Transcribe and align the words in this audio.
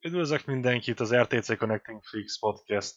Üdvözlök 0.00 0.44
mindenkit 0.44 1.00
az 1.00 1.14
RTC 1.14 1.56
Connecting 1.56 2.02
Freaks 2.02 2.38
podcast. 2.38 2.96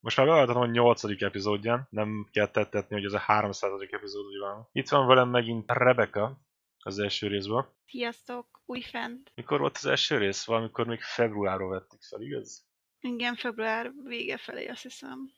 Most 0.00 0.16
már 0.16 0.26
beváltatom 0.26 0.62
a 0.62 0.66
8. 0.66 1.22
epizódján, 1.22 1.86
nem 1.90 2.28
kell 2.30 2.50
tettetni, 2.50 2.94
hogy 2.94 3.04
ez 3.04 3.12
a 3.12 3.18
300. 3.18 3.80
epizód 3.90 4.26
úgy 4.26 4.38
van. 4.38 4.68
Itt 4.72 4.88
van 4.88 5.06
velem 5.06 5.28
megint 5.28 5.72
Rebecca 5.72 6.40
az 6.78 6.98
első 6.98 7.26
részből. 7.26 7.76
Sziasztok, 7.86 8.62
újfent. 8.64 9.32
Mikor 9.34 9.60
volt 9.60 9.76
az 9.76 9.86
első 9.86 10.18
rész? 10.18 10.44
Valamikor 10.44 10.86
még 10.86 11.00
februárról 11.00 11.70
vettük 11.70 12.02
fel, 12.02 12.20
igaz? 12.20 12.66
Igen, 13.00 13.34
február 13.34 13.92
vége 14.04 14.36
felé 14.36 14.66
azt 14.66 14.82
hiszem. 14.82 15.32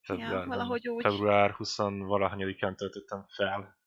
Február, 0.00 0.46
valahogy 0.46 0.88
úgy. 0.88 1.02
Február 1.02 1.50
20 1.50 1.76
valahanyadikán 1.86 2.76
töltöttem 2.76 3.26
fel 3.28 3.78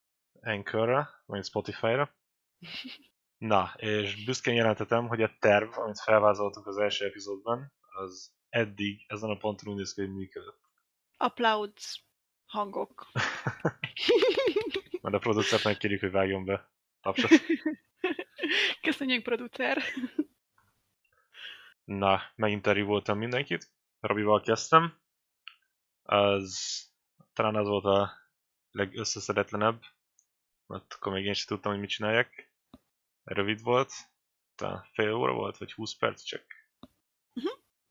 Anchorra, 0.41 1.09
vagy 1.25 1.45
Spotify-ra. 1.45 2.15
Na, 3.39 3.73
és 3.77 4.23
büszkén 4.23 4.53
jelentetem, 4.53 5.07
hogy 5.07 5.21
a 5.21 5.35
terv, 5.39 5.77
amit 5.77 5.99
felvázoltuk 5.99 6.67
az 6.67 6.77
első 6.77 7.05
epizódban, 7.05 7.73
az 7.79 8.33
eddig 8.49 9.05
ezen 9.07 9.29
a 9.29 9.37
ponton 9.37 9.69
úgy 9.69 9.77
néz 9.77 9.93
ki, 9.93 10.01
hogy 10.01 10.13
működött. 10.13 10.59
Applauds 11.17 12.03
hangok. 12.45 13.11
Majd 15.01 15.15
a 15.15 15.19
producert 15.19 15.63
megkérjük, 15.63 15.99
hogy 15.99 16.11
vágjon 16.11 16.45
be 16.45 16.71
tapsot. 17.01 17.31
Köszönjük, 18.81 19.23
producer. 19.23 19.83
Na, 21.83 22.21
meginterjú 22.35 22.85
voltam 22.85 23.17
mindenkit. 23.17 23.71
Robival 23.99 24.41
kezdtem. 24.41 24.99
Az 26.03 26.83
talán 27.33 27.55
az 27.55 27.67
volt 27.67 27.85
a 27.85 28.11
legösszeszedetlenebb, 28.71 29.81
mert 30.65 30.93
akkor 30.93 31.13
még 31.13 31.25
én 31.25 31.33
sem 31.33 31.47
tudtam, 31.47 31.71
hogy 31.71 31.81
mit 31.81 31.89
csináljak. 31.89 32.48
Rövid 33.29 33.61
volt, 33.61 33.91
talán 34.55 34.87
fél 34.93 35.13
óra 35.13 35.33
volt, 35.33 35.57
vagy 35.57 35.73
20 35.73 35.95
perc 35.95 36.21
csak. 36.21 36.43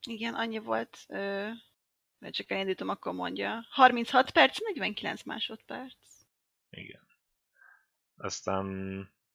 Igen, 0.07 0.35
annyi 0.35 0.59
volt. 0.59 0.99
Ö, 1.09 1.51
mert 2.19 2.35
csak 2.35 2.51
elindítom, 2.51 2.89
akkor 2.89 3.13
mondja. 3.13 3.67
36 3.71 4.31
perc, 4.31 4.59
49 4.61 5.23
másodperc. 5.23 5.97
Igen. 6.71 7.07
Aztán 8.17 8.67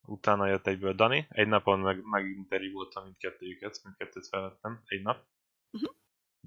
utána 0.02 0.48
jött 0.48 0.68
egyből 0.68 0.94
Dani. 0.94 1.28
Egy 1.30 1.48
napon 1.48 1.80
meg, 1.80 2.02
meginterjú 2.04 2.72
voltam 2.72 3.04
mindkettőjüket, 3.04 3.84
mindkettőt 3.84 4.28
felvettem. 4.28 4.82
Egy 4.86 5.02
nap. 5.02 5.26
Uh-huh. 5.72 5.96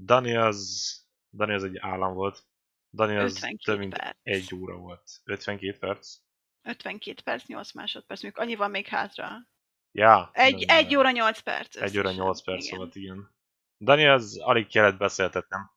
Dani 0.04 0.34
az, 0.34 0.92
Dani 1.32 1.52
az 1.52 1.64
egy 1.64 1.76
állam 1.76 2.14
volt. 2.14 2.44
Dani 2.92 3.16
az 3.16 3.32
52 3.32 3.56
több 3.64 3.78
mint 3.78 3.96
perc. 3.96 4.16
egy 4.22 4.54
óra 4.54 4.76
volt. 4.76 5.10
52 5.24 5.78
perc? 5.78 6.18
52 6.66 7.22
perc, 7.22 7.46
8 7.46 7.72
másodperc, 7.72 8.22
még 8.22 8.38
annyi 8.38 8.54
van 8.54 8.70
még 8.70 8.86
hátra. 8.86 9.48
Ja. 9.92 10.30
Egy, 10.32 10.66
nem, 10.66 10.76
egy 10.76 10.96
óra 10.96 11.10
8 11.10 11.40
perc. 11.40 11.76
Egy 11.76 11.98
óra 11.98 12.08
összesen. 12.08 12.24
8 12.24 12.42
perc 12.42 12.64
Igen. 12.64 12.78
volt, 12.78 12.94
igen. 12.94 13.34
Dani 13.78 14.06
az 14.06 14.38
alig 14.38 14.66
kellett 14.66 14.96
beszéltetnem. 14.96 15.70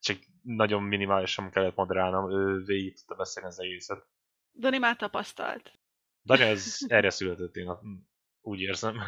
Csak 0.00 0.18
nagyon 0.42 0.82
minimálisan 0.82 1.50
kellett 1.50 1.74
moderálnom, 1.74 2.30
ő 2.30 2.64
végig 2.64 2.96
tudta 2.96 3.14
beszélni 3.14 3.48
az 3.48 3.60
egészet. 3.60 4.06
Dani 4.58 4.78
már 4.78 4.96
tapasztalt. 4.96 5.72
Dani 6.24 6.42
az 6.42 6.84
erre 6.88 7.10
született, 7.10 7.56
én 7.56 7.78
úgy 8.40 8.60
érzem. 8.60 9.00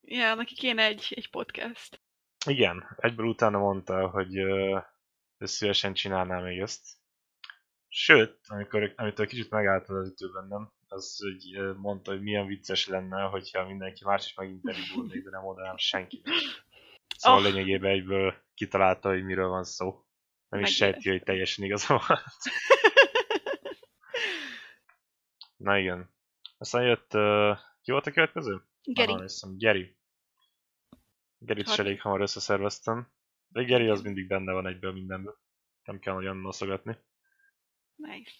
Ja, 0.00 0.34
neki 0.34 0.54
kéne 0.54 0.84
egy, 0.84 1.12
egy 1.16 1.30
podcast. 1.30 2.02
Igen, 2.46 2.96
egyből 2.96 3.26
utána 3.26 3.58
mondta, 3.58 4.08
hogy 4.08 4.38
ö, 4.38 4.78
szívesen 5.38 5.94
csinálná 5.94 6.40
még 6.40 6.58
ezt. 6.58 7.02
Sőt, 7.96 8.38
amikor, 8.46 8.92
amitől 8.96 9.26
kicsit 9.26 9.50
megállt 9.50 9.88
az 9.88 10.08
ütő 10.08 10.30
bennem, 10.32 10.72
az 10.88 11.18
hogy 11.18 11.74
mondta, 11.76 12.10
hogy 12.10 12.22
milyen 12.22 12.46
vicces 12.46 12.86
lenne, 12.86 13.22
hogyha 13.22 13.66
mindenki 13.66 14.04
más 14.04 14.26
is 14.26 14.34
meginterjúvolnék, 14.34 15.24
de 15.24 15.30
nem 15.30 15.42
mondanám 15.42 15.76
senki. 15.76 16.22
Szóval 17.16 17.38
Ah. 17.38 17.44
lényegében 17.44 17.90
egyből 17.90 18.34
kitalálta, 18.54 19.08
hogy 19.08 19.24
miről 19.24 19.48
van 19.48 19.64
szó. 19.64 20.04
Nem 20.48 20.60
is 20.60 20.74
sejti, 20.74 21.10
hogy 21.10 21.22
teljesen 21.22 21.64
igaza 21.64 22.02
van. 22.06 22.18
Na 25.56 25.78
igen. 25.78 26.10
Aztán 26.58 26.84
jött, 26.84 27.14
uh, 27.14 27.58
ki 27.82 27.90
volt 27.90 28.06
a 28.06 28.12
következő? 28.12 28.62
Geri. 28.82 29.12
Aha, 29.12 29.20
hiszem, 29.20 29.56
Geri. 29.56 29.96
Gerit 31.38 31.68
is 31.68 31.78
elég 31.78 32.00
hamar 32.00 32.20
összeszerveztem. 32.20 33.12
De 33.48 33.62
Geri 33.62 33.88
az 33.88 34.02
mindig 34.02 34.26
benne 34.26 34.52
van 34.52 34.66
egyből 34.66 34.92
mindenből. 34.92 35.38
Nem 35.84 35.98
kell 35.98 36.14
nagyon 36.14 36.36
noszogatni. 36.36 36.98
Nice. 37.96 38.32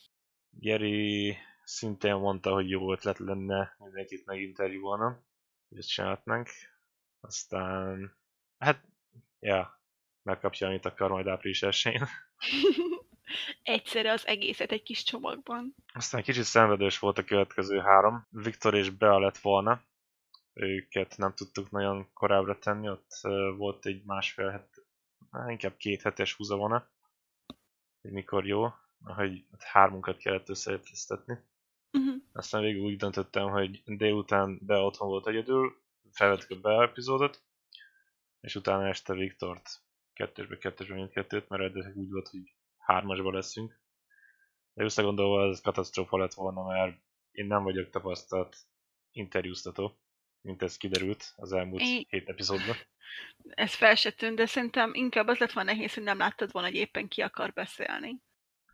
Geri 0.51 1.37
szintén 1.65 2.15
mondta, 2.15 2.53
hogy 2.53 2.69
jó 2.69 2.93
ötlet 2.93 3.19
lenne 3.19 3.77
mindenkit 3.79 4.27
meginterjúolnom. 4.27 5.25
Hogy 5.69 5.79
ezt 5.79 5.89
csinálhatnánk. 5.89 6.49
Aztán... 7.21 8.17
Hát, 8.59 8.85
ja, 9.39 9.83
megkapja, 10.23 10.67
amit 10.67 10.85
akar 10.85 11.11
majd 11.11 11.27
április 11.27 11.63
1 11.63 11.75
Egyszerre 13.63 14.13
az 14.13 14.27
egészet 14.27 14.73
egy 14.73 14.83
kis 14.83 15.03
csomagban. 15.03 15.75
Aztán 15.93 16.23
kicsit 16.23 16.45
szenvedős 16.45 16.99
volt 16.99 17.19
a 17.19 17.25
következő 17.25 17.79
három. 17.79 18.27
Viktor 18.31 18.75
és 18.75 18.91
Bea 18.91 19.19
lett 19.19 19.39
volna. 19.39 19.83
Őket 20.53 21.17
nem 21.17 21.35
tudtuk 21.35 21.71
nagyon 21.71 22.13
korábbra 22.13 22.59
tenni, 22.59 22.89
ott 22.89 23.21
volt 23.57 23.87
egy 23.87 24.05
másfél 24.05 24.51
het, 24.51 24.87
hát 25.31 25.51
inkább 25.51 25.77
két 25.77 26.03
hetes 26.03 26.35
húzavona, 26.35 26.91
hogy 28.01 28.11
mikor 28.11 28.47
jó, 28.47 28.69
hogy 29.05 29.45
hármunkat 29.59 30.17
kellett 30.17 30.49
összeegyeztetni. 30.49 31.39
Uh-huh. 31.93 32.15
Aztán 32.33 32.63
végül 32.63 32.83
úgy 32.83 32.97
döntöttem, 32.97 33.51
hogy 33.51 33.83
délután 33.85 34.59
Bea 34.63 34.85
otthon 34.85 35.09
volt 35.09 35.27
egyedül, 35.27 35.83
felvettük 36.11 36.51
a 36.51 36.61
Bea 36.61 36.83
epizódot, 36.83 37.43
és 38.41 38.55
utána 38.55 38.89
este 38.89 39.15
Viktort 39.15 39.83
kettősbe, 40.13 40.59
kettősbe 40.59 40.95
mindkettőt, 40.95 41.49
mert 41.49 41.63
eredetileg 41.63 41.97
úgy 41.97 42.11
volt, 42.11 42.29
hogy 42.29 42.55
hármasba 42.79 43.33
leszünk. 43.33 43.81
De 44.73 44.85
összegondolva 44.85 45.49
ez 45.49 45.61
katasztrófa 45.61 46.19
lett 46.19 46.35
volna, 46.35 46.63
mert 46.63 46.97
én 47.31 47.47
nem 47.47 47.63
vagyok 47.63 47.91
tapasztalt 47.91 48.57
interjúztató, 49.11 49.99
mint 50.41 50.63
ez 50.63 50.77
kiderült 50.77 51.33
az 51.37 51.53
elmúlt 51.53 51.83
Én- 51.83 52.07
hét 52.09 52.29
epizódban. 52.29 52.77
Ez 53.49 53.75
fel 53.75 53.95
se 53.95 54.11
tűnt, 54.11 54.37
de 54.37 54.47
szerintem 54.47 54.95
inkább 54.95 55.27
az 55.27 55.39
lett 55.39 55.53
volna 55.53 55.73
nehéz, 55.73 55.95
hogy 55.95 56.03
nem 56.03 56.19
láttad 56.19 56.53
volna, 56.53 56.69
hogy 56.69 56.77
éppen 56.77 57.09
ki 57.09 57.21
akar 57.21 57.53
beszélni. 57.53 58.23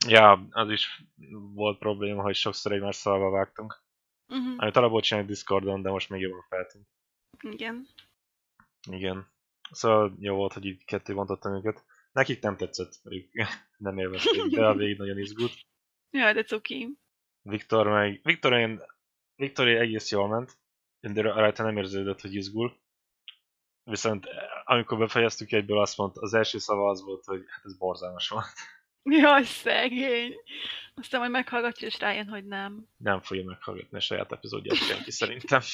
Ja, 0.06 0.46
az 0.50 0.70
is 0.70 1.02
volt 1.54 1.78
probléma, 1.78 2.22
hogy 2.22 2.34
sokszor 2.34 2.72
egymás 2.72 2.96
szalva 2.96 3.30
vágtunk. 3.30 3.82
Uh-huh. 4.28 4.54
Amit 4.56 4.76
alapból 4.76 5.00
csinálni 5.00 5.28
Discordon, 5.28 5.82
de 5.82 5.90
most 5.90 6.08
még 6.08 6.20
jobban 6.20 6.44
feltűnt. 6.48 6.88
Igen. 7.40 7.86
Igen. 8.90 9.32
Szóval 9.70 10.16
jó 10.18 10.36
volt, 10.36 10.52
hogy 10.52 10.64
így 10.64 10.84
ketté 10.84 11.12
bontottam 11.12 11.54
őket. 11.54 11.84
Nekik 12.12 12.42
nem 12.42 12.56
tetszett, 12.56 13.00
pedig 13.02 13.30
nem 13.76 13.98
élvezték, 13.98 14.42
de 14.42 14.66
a 14.66 14.74
végig 14.74 14.98
nagyon 14.98 15.18
izgult. 15.18 15.52
Ja, 16.10 16.32
de 16.32 16.42
cuki. 16.42 16.98
Viktor 17.42 17.86
meg... 17.86 18.20
Viktor, 18.22 18.52
én, 18.52 18.82
Viktor 19.34 19.68
egész 19.68 20.10
jól 20.10 20.28
ment, 20.28 20.58
de 21.00 21.22
rajta 21.22 21.62
nem 21.62 21.76
érződött, 21.76 22.20
hogy 22.20 22.34
izgul. 22.34 22.78
Viszont 23.82 24.26
eh, 24.26 24.34
amikor 24.64 24.98
befejeztük 24.98 25.52
egyből 25.52 25.80
azt 25.80 25.96
mondta, 25.96 26.20
az 26.20 26.34
első 26.34 26.58
szava 26.58 26.88
az 26.88 27.02
volt, 27.02 27.24
hogy 27.24 27.44
hát 27.48 27.64
ez 27.64 27.76
borzalmas 27.76 28.28
volt. 28.28 28.52
Jaj, 29.02 29.42
szegény. 29.42 30.34
Aztán 30.94 31.20
majd 31.20 31.32
meghallgatja, 31.32 31.86
és 31.86 31.98
rájön, 31.98 32.28
hogy 32.28 32.44
nem. 32.44 32.86
Nem 32.96 33.20
fogja 33.20 33.44
meghallgatni 33.44 33.96
a 33.96 34.00
saját 34.00 34.32
epizódját 34.32 34.76
senki 34.76 35.10
szerintem. 35.10 35.60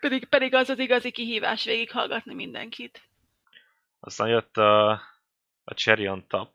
Pedig, 0.00 0.24
pedig 0.24 0.54
az 0.54 0.68
az 0.68 0.78
igazi 0.78 1.10
kihívás 1.10 1.64
végighallgatni 1.64 2.34
mindenkit. 2.34 3.08
Aztán 4.00 4.28
jött 4.28 4.56
a, 4.56 4.90
a 5.64 5.74
Cherry 5.74 6.08
on 6.08 6.26
Top, 6.26 6.54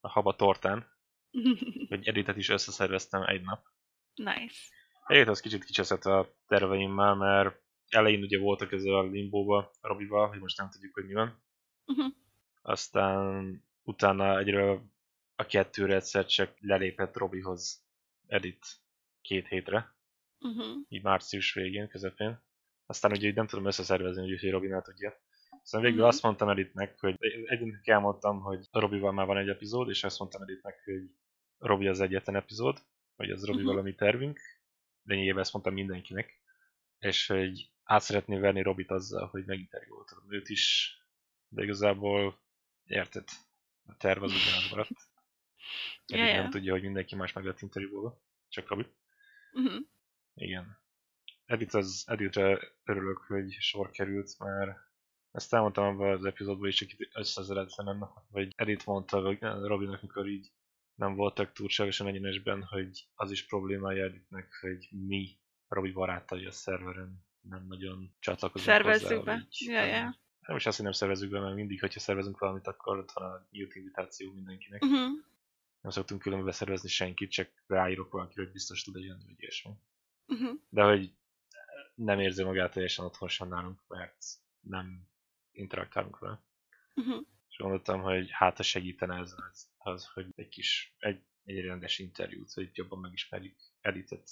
a 0.00 0.08
haba 0.08 0.36
tortán, 0.36 0.86
hogy 1.88 2.08
editet 2.08 2.36
is 2.36 2.48
összeszerveztem 2.48 3.22
egy 3.22 3.42
nap. 3.42 3.66
nice. 4.14 4.58
Egyébként 5.06 5.36
az 5.36 5.40
kicsit 5.40 5.64
kicseszett 5.64 6.04
a 6.04 6.34
terveimmel, 6.46 7.14
mert 7.14 7.62
elején 7.88 8.22
ugye 8.22 8.38
voltak 8.38 8.72
ezzel 8.72 8.94
a 8.94 9.02
limbóba 9.02 9.70
Robival, 9.80 10.28
hogy 10.28 10.38
most 10.40 10.58
nem 10.58 10.70
tudjuk, 10.70 10.94
hogy 10.94 11.06
mi 11.06 11.12
van. 11.12 11.42
Uh-huh. 11.86 12.12
Aztán 12.62 13.64
utána 13.90 14.38
egyről 14.38 14.82
a 15.34 15.46
kettőre 15.46 15.94
egyszer 15.94 16.26
csak 16.26 16.54
lelépett 16.60 17.16
Robihoz 17.16 17.84
Edit 18.26 18.66
két 19.20 19.46
hétre, 19.48 19.94
Uh-huh. 20.42 20.76
így 20.88 21.02
március 21.02 21.52
végén, 21.54 21.88
közepén. 21.88 22.42
Aztán 22.86 23.10
ugye 23.12 23.32
nem 23.32 23.46
tudom 23.46 23.66
összeszervezni, 23.66 24.32
úgyhogy 24.32 24.50
Robinál 24.50 24.82
tudja. 24.82 25.14
Aztán 25.62 25.80
végül 25.80 25.98
Mhm. 25.98 26.06
azt 26.06 26.22
mondtam 26.22 26.48
Editnek, 26.48 26.98
hogy 27.00 27.16
egyébként 27.20 27.88
elmondtam, 27.88 28.40
hogy 28.40 28.66
Robival 28.70 29.12
már 29.12 29.26
van 29.26 29.36
egy 29.36 29.48
epizód, 29.48 29.88
és 29.88 30.04
azt 30.04 30.18
mondtam 30.18 30.42
Editnek, 30.42 30.82
hogy 30.84 31.10
Robi 31.58 31.86
az 31.88 32.00
egyetlen 32.00 32.36
epizód, 32.36 32.78
vagy 33.16 33.30
az 33.30 33.44
Robival 33.44 33.72
Mhm. 33.72 33.80
a 33.80 33.84
mi 33.84 33.94
tervünk, 33.94 34.40
nyilván 35.04 35.42
ezt 35.42 35.52
mondtam 35.52 35.74
mindenkinek, 35.74 36.40
és 36.98 37.26
hogy 37.26 37.70
át 37.84 38.02
szeretné 38.02 38.38
verni 38.38 38.62
Robit 38.62 38.90
azzal, 38.90 39.26
hogy 39.26 39.44
meginterjúoltam 39.44 40.18
őt 40.28 40.48
is, 40.48 40.94
de 41.48 41.62
igazából 41.62 42.40
érted, 42.84 43.28
a 43.90 43.96
terv 43.96 44.22
az 44.22 44.32
ugyanaz 44.32 44.70
maradt. 44.70 45.08
Edith 46.06 46.28
ja. 46.28 46.40
nem 46.40 46.50
tudja, 46.50 46.72
hogy 46.72 46.82
mindenki 46.82 47.14
más 47.14 47.32
meg 47.32 47.44
lett 47.44 47.60
interjúolva, 47.60 48.22
csak 48.48 48.68
Robi. 48.68 48.86
Uh-huh. 49.52 49.80
Igen. 50.34 50.78
Edit 51.44 51.74
az, 51.74 52.04
Editre 52.06 52.58
örülök, 52.84 53.18
hogy 53.18 53.52
sor 53.52 53.90
került, 53.90 54.38
mert 54.38 54.78
Ezt 55.30 55.54
elmondtam 55.54 55.84
abban 55.84 56.12
az 56.12 56.24
epizódban 56.24 56.68
is, 56.68 56.74
csak 56.74 56.92
itt 56.92 57.10
összezeretlenem, 57.14 58.08
vagy 58.28 58.52
Edith 58.56 58.86
mondta 58.86 59.20
vagy 59.20 59.38
Robinnak, 59.40 60.02
mikor 60.02 60.28
így 60.28 60.52
nem 60.94 61.14
voltak 61.14 61.52
túlságosan 61.52 62.06
egyenesben, 62.06 62.62
hogy 62.62 63.08
az 63.14 63.30
is 63.30 63.46
problémája 63.46 64.04
Edithnek, 64.04 64.58
hogy 64.60 64.88
mi 64.90 65.38
Robi 65.68 65.90
barátai 65.90 66.46
a 66.46 66.50
szerveren 66.50 67.24
nem 67.40 67.66
nagyon 67.66 68.16
csatlakozunk 68.18 68.70
Szervezzük 68.70 69.24
be. 69.24 69.46
Így, 69.48 69.68
Ja, 69.68 69.84
ja. 69.84 70.18
Nem 70.50 70.58
is 70.58 70.66
azt, 70.66 70.76
hogy 70.76 70.84
nem 70.84 70.94
szervezünk 70.94 71.32
be, 71.32 71.40
mert 71.40 71.54
mindig, 71.54 71.80
hogyha 71.80 72.00
szervezünk 72.00 72.38
valamit, 72.38 72.66
akkor 72.66 72.98
ott 72.98 73.12
van 73.12 73.32
a 73.32 73.46
nyílt 73.50 73.74
invitáció 73.74 74.32
mindenkinek. 74.32 74.82
Uh-huh. 74.82 75.08
Nem 75.80 75.90
szoktunk 75.90 76.20
különben 76.20 76.46
beszervezni 76.46 76.88
senkit, 76.88 77.30
csak 77.30 77.50
ráírok 77.66 78.10
valakire, 78.10 78.42
hogy 78.42 78.52
biztos 78.52 78.82
tud 78.82 78.94
jönni, 78.94 79.24
vagy 79.24 79.40
ilyesmi. 79.40 79.72
Uh-huh. 80.26 80.58
De 80.68 80.82
hogy 80.82 81.12
nem 81.94 82.20
érzi 82.20 82.42
magát 82.42 82.72
teljesen 82.72 83.04
otthonosan 83.04 83.48
nálunk, 83.48 83.80
mert 83.88 84.24
nem 84.60 85.08
interaktálunk 85.52 86.18
vele. 86.18 86.42
Uh-huh. 86.94 87.26
És 87.48 87.56
gondoltam, 87.56 88.00
hogy 88.00 88.30
hát 88.30 88.56
ha 88.56 88.62
segítene 88.62 89.18
ez 89.18 89.34
az, 89.50 89.70
az 89.78 90.06
hogy 90.06 90.26
egy 90.34 90.48
kis, 90.48 90.94
egy, 90.98 91.22
egy 91.44 91.60
rendes 91.60 91.98
interjút, 91.98 92.52
hogy 92.52 92.70
jobban 92.72 92.98
megismerjük 92.98 93.56
Editet, 93.80 94.30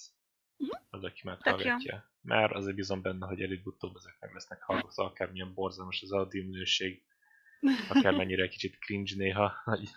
Mhm. 0.58 0.70
az, 0.90 1.04
aki 1.04 1.20
meghallgatja. 1.24 2.10
Mert 2.20 2.52
azért 2.52 2.76
bízom 2.76 3.02
benne, 3.02 3.26
hogy 3.26 3.42
előbb-utóbb 3.42 3.96
ezek 3.96 4.16
meg 4.20 4.32
lesznek 4.32 4.62
hallgatva, 4.62 5.04
akármilyen 5.04 5.54
borzalmas 5.54 6.02
az 6.02 6.12
audio 6.12 6.42
minőség, 6.44 7.02
akármennyire 7.88 8.48
kicsit 8.48 8.78
cringe 8.78 9.12
néha. 9.16 9.60
hogy 9.64 9.88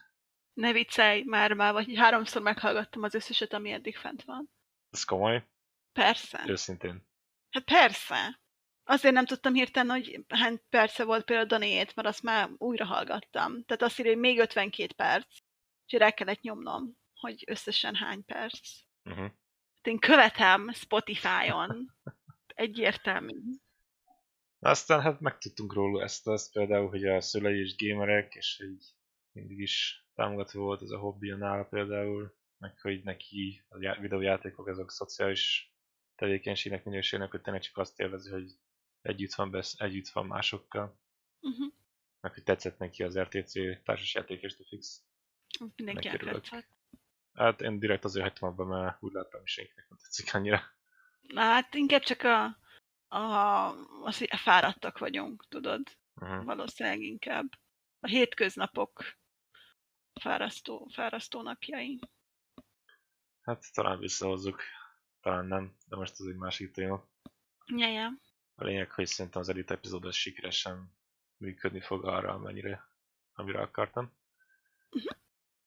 Ne 0.53 0.71
viccelj, 0.71 1.23
már 1.23 1.53
már 1.53 1.73
vagy 1.73 1.95
háromszor 1.95 2.41
meghallgattam 2.41 3.03
az 3.03 3.13
összeset, 3.13 3.53
ami 3.53 3.71
eddig 3.71 3.95
fent 3.97 4.23
van. 4.23 4.51
Ez 4.89 5.03
komoly, 5.03 5.47
Persze. 5.93 6.43
őszintén. 6.47 7.07
Hát 7.49 7.63
persze. 7.63 8.39
Azért 8.83 9.13
nem 9.13 9.25
tudtam 9.25 9.53
hirtelen, 9.53 9.89
hogy 9.95 10.25
hány 10.27 10.61
perce 10.69 11.03
volt 11.03 11.25
például 11.25 11.47
Daniét, 11.47 11.95
mert 11.95 12.07
azt 12.07 12.23
már 12.23 12.49
újra 12.57 12.85
hallgattam. 12.85 13.63
Tehát 13.65 13.81
azt 13.81 13.99
írja, 13.99 14.11
hogy 14.11 14.21
még 14.21 14.39
52 14.39 14.93
perc. 14.93 15.27
Úgyhogy 15.83 15.99
rá 15.99 16.11
kellett 16.11 16.41
nyomnom, 16.41 16.97
hogy 17.13 17.43
összesen 17.47 17.95
hány 17.95 18.25
perc. 18.25 18.59
Uh-huh. 19.03 19.31
Én 19.81 19.99
követem 19.99 20.71
Spotify-on. 20.71 21.91
Egyértelmű. 22.47 23.35
Aztán 24.59 25.01
hát 25.01 25.19
megtudtunk 25.19 25.73
róla 25.73 26.03
ezt, 26.03 26.27
azt 26.27 26.51
például, 26.51 26.89
hogy 26.89 27.05
a 27.05 27.21
szülei 27.21 27.59
és 27.59 27.75
gamerek, 27.75 28.35
és 28.35 28.57
hogy 28.57 28.77
mindig 29.31 29.59
is 29.59 30.05
támogató 30.15 30.61
volt 30.61 30.81
ez 30.81 30.89
a 30.89 30.99
hobbija 30.99 31.35
nála 31.35 31.63
például, 31.63 32.35
meg 32.57 32.79
hogy 32.79 33.03
neki 33.03 33.63
a 33.69 33.77
já- 33.81 33.99
videójátékok 33.99 34.67
azok 34.67 34.91
szociális 34.91 35.73
tevékenységnek 36.15 36.83
minősülnek, 36.83 37.31
hogy 37.31 37.41
tényleg 37.41 37.61
csak 37.61 37.77
azt 37.77 37.99
élvezi, 37.99 38.29
hogy 38.31 38.51
együtt 39.01 39.33
van, 39.33 39.51
besz- 39.51 39.81
együtt 39.81 40.09
van 40.09 40.25
másokkal, 40.25 40.99
Uh-huh. 41.43 41.73
meg 42.19 42.33
hogy 42.33 42.43
tetszett 42.43 42.77
neki 42.77 43.03
az 43.03 43.19
RTC 43.19 43.53
társasjáték 43.83 44.41
és 44.41 44.55
fix. 44.69 45.03
Megkerülök. 45.75 46.33
tetszett. 46.41 46.67
Hát 47.33 47.61
én 47.61 47.79
direkt 47.79 48.03
azért 48.03 48.25
hagytam 48.25 48.49
abba, 48.49 48.65
mert 48.65 48.97
úgy 48.99 49.11
láttam, 49.13 49.39
hogy 49.39 49.49
senkinek 49.49 49.89
nem 49.89 49.97
tetszik 49.97 50.33
annyira. 50.33 50.61
Na 51.21 51.41
hát 51.41 51.73
inkább 51.73 52.01
csak 52.01 52.23
a, 52.23 52.43
a, 53.15 53.69
az, 54.03 54.17
hogy 54.17 54.29
fáradtak 54.35 54.97
vagyunk, 54.97 55.45
tudod? 55.49 55.81
Uh-huh. 56.15 56.43
Valószínűleg 56.43 56.99
inkább. 56.99 57.45
A 57.99 58.07
hétköznapok 58.07 59.03
fárasztó, 60.21 60.89
fárasztó 60.93 61.41
napjai. 61.41 61.99
Hát 63.41 63.73
talán 63.73 63.99
visszahozzuk, 63.99 64.61
talán 65.21 65.45
nem, 65.45 65.75
de 65.85 65.95
most 65.95 66.19
ez 66.19 66.25
egy 66.25 66.35
másik 66.35 66.71
téma. 66.71 67.07
Ja, 67.65 67.87
ja. 67.87 68.11
A 68.55 68.63
lényeg, 68.63 68.91
hogy 68.91 69.07
szerintem 69.07 69.41
az 69.41 69.49
edit 69.49 69.71
epizód 69.71 70.05
az 70.05 70.15
sikeresen 70.15 70.95
működni 71.37 71.81
fog 71.81 72.05
arra, 72.05 72.33
amennyire, 72.33 72.87
amire 73.33 73.61
akartam. 73.61 74.13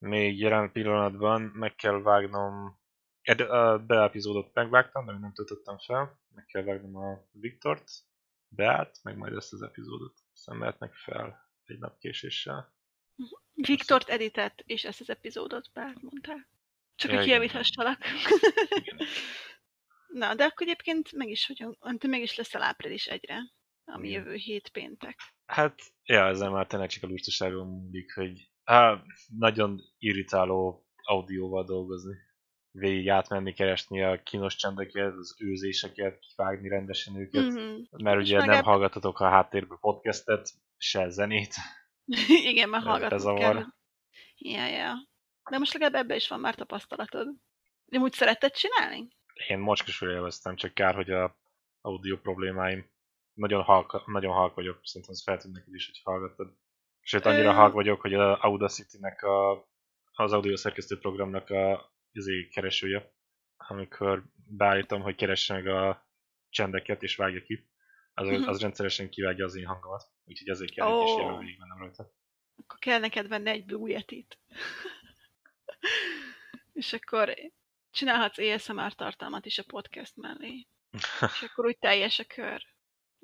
Még 0.05 0.39
jelen 0.39 0.73
pillanatban 0.73 1.43
meg 1.43 1.75
kell 1.75 2.03
vágnom, 2.03 2.79
a 3.49 3.79
Bea 3.79 4.03
epizódot 4.03 4.55
megvágtam, 4.55 5.06
de 5.06 5.12
még 5.12 5.21
nem 5.21 5.33
töltöttem 5.33 5.79
fel. 5.79 6.21
Meg 6.35 6.45
kell 6.45 6.62
vágnom 6.62 6.97
a 6.97 7.25
Viktort, 7.33 7.91
Beát, 8.49 8.99
meg 9.03 9.17
majd 9.17 9.33
ezt 9.33 9.53
az 9.53 9.62
epizódot. 9.62 10.19
Aztán 10.33 10.56
mehetnek 10.56 10.95
fel 10.95 11.51
egy 11.65 11.79
nap 11.79 11.99
késéssel. 11.99 12.75
Viktort 13.55 14.09
editett, 14.09 14.62
és 14.67 14.85
ezt 14.85 15.01
az 15.01 15.11
epizódot 15.11 15.71
be 15.73 15.97
mondtál. 16.01 16.49
Csak 16.95 17.11
Ja, 17.11 17.17
hogy 17.17 17.27
kijavíthassalak. 17.27 17.99
Na, 20.21 20.35
de 20.35 20.45
akkor 20.45 20.67
egyébként 20.67 21.12
meg 21.12 21.29
is 21.29 21.47
vagyunk, 21.47 21.77
Ante 21.79 22.09
meg 22.09 22.21
is 22.21 22.37
lesz 22.37 22.55
a 22.55 22.62
április 22.62 23.06
egyre, 23.06 23.39
ami 23.85 24.09
Igen. 24.09 24.23
jövő 24.23 24.35
hét 24.35 24.69
péntek. 24.69 25.19
Hát, 25.47 25.81
ja, 26.05 26.27
ezzel 26.27 26.51
már 26.51 26.67
tényleg 26.67 26.89
csak 26.89 27.03
a 27.03 27.06
lustaságon 27.06 27.67
múlik, 27.67 28.15
hogy 28.15 28.53
á, 28.65 29.03
nagyon 29.39 29.81
irritáló 29.99 30.87
audióval 31.03 31.65
dolgozni. 31.65 32.15
Végig 32.71 33.09
átmenni, 33.09 33.53
keresni 33.53 34.03
a 34.03 34.23
kínos 34.23 34.57
csendeket, 34.57 35.13
az 35.15 35.37
őzéseket, 35.39 36.19
kivágni 36.19 36.69
rendesen 36.69 37.17
őket. 37.17 37.43
Mm-hmm. 37.43 37.77
Mert 37.91 38.21
ugye 38.21 38.37
nem 38.37 38.41
legalább- 38.41 38.65
hallgatatok 38.65 39.21
a 39.21 39.29
háttérbe 39.29 39.77
podcastet, 39.81 40.51
se 40.77 41.09
zenét. 41.09 41.55
Igen, 42.51 42.69
már 42.69 43.09
bezavar. 43.09 43.39
kell. 43.39 43.65
Ja, 44.37 44.67
ja. 44.67 44.93
De 45.51 45.59
most 45.59 45.73
legalább 45.73 45.95
ebbe 45.95 46.15
is 46.15 46.29
van 46.29 46.41
már 46.41 46.55
tapasztalatod. 46.55 47.27
De 47.85 47.99
úgy 47.99 48.13
szeretted 48.13 48.53
csinálni? 48.53 49.09
Én 49.49 49.59
mocskosul 49.59 50.11
élveztem, 50.11 50.57
csak 50.57 50.75
kár, 50.75 50.95
hogy 50.95 51.11
a 51.11 51.39
audio 51.81 52.17
problémáim 52.19 52.91
nagyon 53.33 53.63
halk, 53.63 54.07
nagyon 54.07 54.33
halk 54.33 54.55
vagyok, 54.55 54.81
szerintem 54.83 55.15
ez 55.15 55.23
feltűnt 55.23 55.55
neked 55.55 55.75
is, 55.75 55.87
hogy 55.87 56.01
hallgattad. 56.05 56.57
Sőt, 57.06 57.25
annyira 57.25 57.53
halk 57.53 57.73
vagyok, 57.73 58.01
hogy 58.01 58.15
a 58.15 58.43
Audacity-nek 58.43 59.23
a, 59.23 59.69
az 60.12 60.33
audio 60.33 60.56
szerkesztő 60.56 60.99
programnak 60.99 61.51
a 61.51 61.93
izé, 62.12 62.49
keresője, 62.49 63.12
amikor 63.56 64.25
beállítom, 64.35 65.03
hogy 65.03 65.15
keresse 65.15 65.55
meg 65.55 65.67
a 65.67 66.09
csendeket 66.49 67.03
és 67.03 67.17
vágja 67.17 67.43
ki, 67.43 67.69
az, 68.15 68.29
Mhm. 68.29 68.49
az 68.49 68.61
rendszeresen 68.61 69.11
kivágja 69.11 69.45
az 69.45 69.55
én 69.55 69.67
hangomat, 69.67 70.03
úgyhogy 70.25 70.49
ezért 70.49 70.75
kell 70.75 71.03
kis 71.05 71.15
jelen 71.17 71.39
végig 71.39 71.59
mennem 71.59 71.79
rajta. 71.79 72.12
Akkor 72.56 72.79
kell 72.79 72.99
neked 72.99 73.29
venni 73.29 73.51
egy 73.51 73.65
Blue 73.65 73.91
Yeti-t. 73.91 74.39
És 76.73 76.93
akkor 76.93 77.35
csinálhatsz 77.91 78.39
ASMR 78.39 78.95
tartalmat 78.95 79.47
is 79.47 79.59
a 79.59 79.65
podcast 79.67 80.17
mellé. 80.17 80.67
És 81.21 81.43
akkor 81.51 81.67
úgy 81.67 81.79
teljes 81.79 82.19
a 82.19 82.25
kör. 82.25 82.62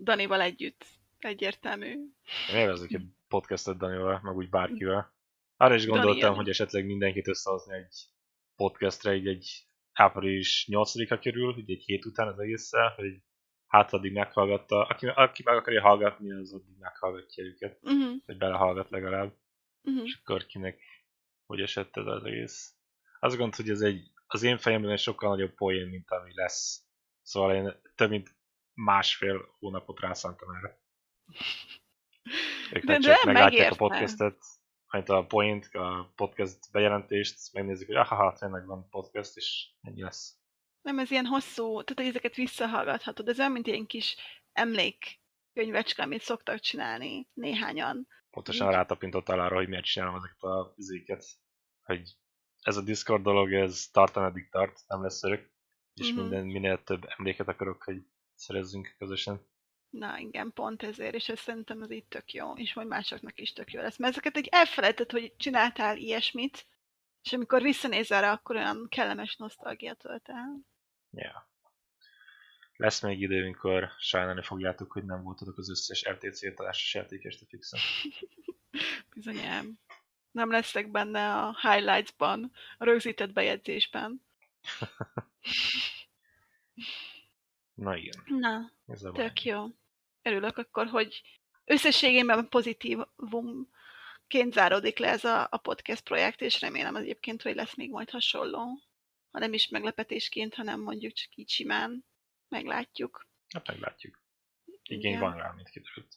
Danival 0.02 0.40
együtt. 0.40 0.84
Egyértelmű. 1.18 1.90
Én 2.50 2.56
élvezek 2.56 2.92
egy 2.92 3.06
podcastot 3.30 3.78
Danival, 3.78 4.20
meg 4.22 4.36
úgy 4.36 4.48
bárkivel. 4.50 5.14
Arra 5.56 5.74
is 5.74 5.86
gondoltam, 5.86 6.20
Dani, 6.20 6.36
hogy 6.36 6.48
esetleg 6.48 6.86
mindenkit 6.86 7.28
összehozni 7.28 7.74
egy 7.74 7.96
podcastre, 8.56 9.10
egy, 9.10 9.26
egy 9.26 9.66
április 9.92 10.68
8-a 10.70 11.18
körül, 11.18 11.52
hogy 11.52 11.70
egy 11.70 11.82
hét 11.82 12.04
után 12.04 12.28
az 12.28 12.38
egésszel, 12.38 12.88
hogy 12.96 13.22
hát 13.66 13.92
addig 13.92 14.12
meghallgatta, 14.12 14.86
aki, 14.86 15.06
aki 15.06 15.42
meg 15.44 15.56
akarja 15.56 15.80
hallgatni, 15.80 16.32
az 16.32 16.52
addig 16.52 16.76
meghallgatja 16.78 17.44
őket, 17.44 17.78
Uh-huh. 17.82 18.16
vagy 18.26 18.36
belehallgat 18.36 18.90
legalább, 18.90 19.34
Uh-huh. 19.82 20.04
és 20.04 20.18
akkor 20.22 20.46
kinek 20.46 20.82
hogy 21.46 21.60
esett 21.60 21.96
ez 21.96 22.06
az 22.06 22.24
egész. 22.24 22.74
Azt 23.20 23.36
gondolom, 23.36 23.50
hogy 23.56 23.70
ez 23.70 23.80
egy, 23.80 24.10
az 24.26 24.42
én 24.42 24.58
fejemben 24.58 24.90
egy 24.90 24.98
sokkal 24.98 25.28
nagyobb 25.28 25.54
poén, 25.54 25.88
mint 25.88 26.10
ami 26.10 26.34
lesz. 26.34 26.84
Szóval 27.22 27.54
én 27.54 27.80
több 27.94 28.10
mint 28.10 28.34
másfél 28.74 29.54
hónapot 29.58 30.00
rászántam 30.00 30.50
erre. 30.50 30.78
Ők 32.72 32.84
De- 32.84 32.92
de, 32.92 32.98
de 32.98 33.14
csak 33.14 33.24
meglátják 33.24 33.72
a 33.72 33.76
podcastet, 33.76 34.36
majd 34.90 35.08
a 35.08 35.26
point, 35.26 35.66
a 35.74 36.12
podcast 36.16 36.58
bejelentést, 36.72 37.52
megnézik, 37.52 37.86
hogy 37.86 37.96
aha, 37.96 38.36
tényleg 38.38 38.66
van 38.66 38.88
podcast, 38.88 39.36
és 39.36 39.68
ennyi 39.82 40.02
lesz. 40.02 40.34
Nem, 40.82 40.98
ez 40.98 41.10
ilyen 41.10 41.26
hosszú, 41.26 41.64
tehát 41.70 41.94
hogy 41.94 42.06
ezeket 42.06 42.34
visszahallgathatod. 42.34 43.28
Ez 43.28 43.38
olyan, 43.38 43.52
mint 43.52 43.66
ilyen 43.66 43.86
kis 43.86 44.16
emlékkönyvecske, 44.52 46.02
amit 46.02 46.22
szoktak 46.22 46.60
csinálni 46.60 47.28
néhányan. 47.34 48.06
Pontosan 48.30 48.66
Így. 48.66 48.72
rátapintottál 48.74 49.40
arra, 49.40 49.56
hogy 49.56 49.68
miért 49.68 49.84
csinálom 49.84 50.14
ezeket 50.14 50.42
a 50.42 50.74
izéket. 50.76 51.24
Hogy 51.82 52.16
ez 52.62 52.76
a 52.76 52.82
Discord 52.82 53.22
dolog, 53.22 53.52
ez 53.52 53.86
tart, 53.92 54.16
ameddig 54.16 54.48
tart, 54.50 54.80
nem 54.86 55.02
lesz 55.02 55.22
örök. 55.22 55.50
És 55.94 56.10
Mhm. 56.12 56.20
minden, 56.20 56.46
minél 56.46 56.82
több 56.84 57.04
emléket 57.16 57.48
akarok, 57.48 57.82
hogy 57.82 58.02
szerezzünk 58.34 58.94
közösen. 58.98 59.40
Na 59.90 60.18
igen, 60.18 60.52
pont 60.52 60.82
ezért, 60.82 61.14
és 61.14 61.28
ez 61.28 61.38
szerintem 61.38 61.82
az 61.82 61.90
itt 61.90 62.08
tök 62.08 62.32
jó, 62.32 62.52
és 62.52 62.74
majd 62.74 62.88
másoknak 62.88 63.40
is 63.40 63.52
tök 63.52 63.72
jó 63.72 63.80
lesz. 63.80 63.96
Mert 63.96 64.12
ezeket 64.12 64.36
egy 64.36 64.48
elfelejtett, 64.50 65.10
hogy 65.10 65.36
csináltál 65.36 65.96
ilyesmit, 65.96 66.66
és 67.22 67.32
amikor 67.32 67.62
visszanézel 67.62 68.20
rá, 68.20 68.32
akkor 68.32 68.56
olyan 68.56 68.86
kellemes 68.88 69.36
nosztalgia 69.36 69.94
tölt 69.94 70.28
el. 70.28 70.60
Ja. 71.10 71.48
Lesz 72.76 73.00
még 73.00 73.20
idő, 73.20 73.42
amikor 73.42 73.90
sajnálni 73.98 74.42
fogjátok, 74.42 74.92
hogy 74.92 75.04
nem 75.04 75.22
voltatok 75.22 75.58
az 75.58 75.70
összes 75.70 76.08
RTC 76.08 76.54
társas 76.54 76.94
játékest 76.94 77.42
a 77.42 77.46
fixen. 77.48 77.80
Bizonyám. 79.14 79.78
Nem 80.30 80.50
leszek 80.50 80.90
benne 80.90 81.34
a 81.34 81.56
highlightsban, 81.60 82.52
a 82.78 82.84
rögzített 82.84 83.32
bejegyzésben. 83.32 84.22
Na 87.74 87.96
igen, 87.96 88.22
Na, 88.26 88.72
ez 88.86 89.02
a 89.02 89.10
baj. 89.12 89.24
tök 89.26 89.42
jó. 89.42 89.66
Örülök 90.22 90.58
akkor, 90.58 90.86
hogy 90.86 91.22
összességében 91.64 92.48
pozitívumként 92.48 94.52
záródik 94.52 94.98
le 94.98 95.08
ez 95.08 95.24
a, 95.24 95.46
a 95.50 95.56
podcast 95.56 96.02
projekt, 96.02 96.40
és 96.40 96.60
remélem 96.60 96.96
egyébként, 96.96 97.42
hogy 97.42 97.54
lesz 97.54 97.74
még 97.74 97.90
majd 97.90 98.10
hasonló. 98.10 98.82
Ha 99.30 99.38
nem 99.38 99.52
is 99.52 99.68
meglepetésként, 99.68 100.54
hanem 100.54 100.80
mondjuk 100.80 101.12
csak 101.12 101.34
így 101.34 101.48
simán 101.48 102.04
meglátjuk. 102.48 103.28
Hát 103.54 103.66
meglátjuk. 103.66 104.22
Igény 104.82 105.18
van 105.18 105.36
rá, 105.36 105.52
mint 105.56 105.70
kiderült. 105.70 106.14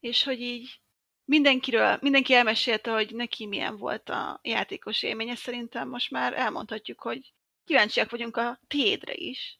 És 0.00 0.22
hogy 0.22 0.40
így 0.40 0.80
mindenkiről, 1.24 1.98
mindenki 2.00 2.34
elmesélte, 2.34 2.90
hogy 2.90 3.14
neki 3.14 3.46
milyen 3.46 3.76
volt 3.76 4.08
a 4.08 4.40
játékos 4.42 5.02
élménye, 5.02 5.34
szerintem 5.34 5.88
most 5.88 6.10
már 6.10 6.32
elmondhatjuk, 6.32 7.00
hogy 7.00 7.34
kíváncsiak 7.64 8.10
vagyunk 8.10 8.36
a 8.36 8.60
tiédre 8.66 9.12
is. 9.14 9.58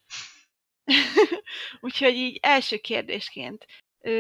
Úgyhogy 1.81 2.15
így 2.15 2.39
első 2.43 2.77
kérdésként 2.77 3.67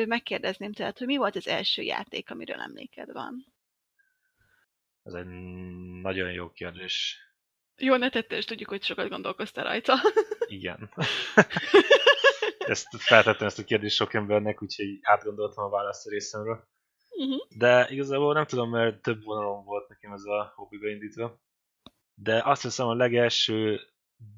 megkérdezném 0.06 0.72
tehát, 0.72 0.98
hogy 0.98 1.06
mi 1.06 1.16
volt 1.16 1.36
az 1.36 1.48
első 1.48 1.82
játék, 1.82 2.30
amiről 2.30 2.60
emléked 2.60 3.12
van? 3.12 3.54
Ez 5.02 5.12
egy 5.12 5.26
nagyon 6.02 6.32
jó 6.32 6.50
kérdés. 6.50 7.20
Jó, 7.76 7.96
ne 7.96 8.10
tette, 8.10 8.36
és 8.36 8.44
tudjuk, 8.44 8.68
hogy 8.68 8.82
sokat 8.82 9.08
gondolkoztál 9.08 9.64
rajta. 9.64 9.94
Igen. 10.46 10.90
ezt 12.58 12.86
feltettem 12.98 13.46
ezt 13.46 13.58
a 13.58 13.64
kérdést 13.64 13.96
sok 13.96 14.14
embernek, 14.14 14.62
úgyhogy 14.62 14.98
átgondoltam 15.02 15.64
a 15.64 15.68
választ 15.68 16.06
a 16.06 16.10
részemről. 16.10 16.68
Uh-huh. 17.08 17.40
De 17.56 17.86
igazából 17.90 18.34
nem 18.34 18.46
tudom, 18.46 18.70
mert 18.70 19.02
több 19.02 19.22
vonalon 19.22 19.64
volt 19.64 19.88
nekem 19.88 20.12
ez 20.12 20.24
a 20.24 20.52
hobbi 20.54 20.78
beindítva. 20.78 21.40
De 22.14 22.42
azt 22.44 22.62
hiszem 22.62 22.86
a 22.86 22.94
legelső 22.94 23.80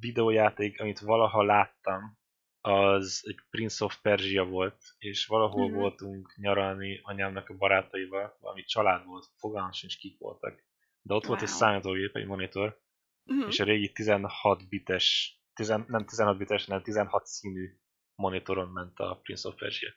videójáték, 0.00 0.80
amit 0.80 1.00
valaha 1.00 1.42
láttam, 1.42 2.17
az 2.60 3.22
egy 3.24 3.38
Prince 3.50 3.84
of 3.84 4.00
Persia 4.00 4.44
volt, 4.44 4.94
és 4.98 5.26
valahol 5.26 5.64
uh-huh. 5.64 5.80
voltunk 5.80 6.36
nyaralni 6.36 7.00
anyámnak 7.02 7.48
a 7.48 7.56
barátaival, 7.56 8.36
valami 8.40 8.62
család 8.64 9.04
volt, 9.06 9.26
fogalmam 9.36 9.72
sincs 9.72 9.98
kik 9.98 10.18
voltak. 10.18 10.64
De 11.02 11.14
ott 11.14 11.20
wow. 11.20 11.30
volt 11.30 11.42
egy 11.42 11.48
számítógép, 11.48 12.16
egy 12.16 12.26
monitor, 12.26 12.80
uh-huh. 13.24 13.48
és 13.48 13.60
a 13.60 13.64
régi 13.64 13.92
16 13.92 14.68
bites, 14.68 15.38
10, 15.54 15.68
nem 15.68 16.04
16 16.06 16.36
bites, 16.36 16.64
hanem 16.64 16.82
16 16.82 17.26
színű 17.26 17.78
monitoron 18.14 18.68
ment 18.68 18.98
a 18.98 19.20
Prince 19.22 19.48
of 19.48 19.54
Persia. 19.54 19.90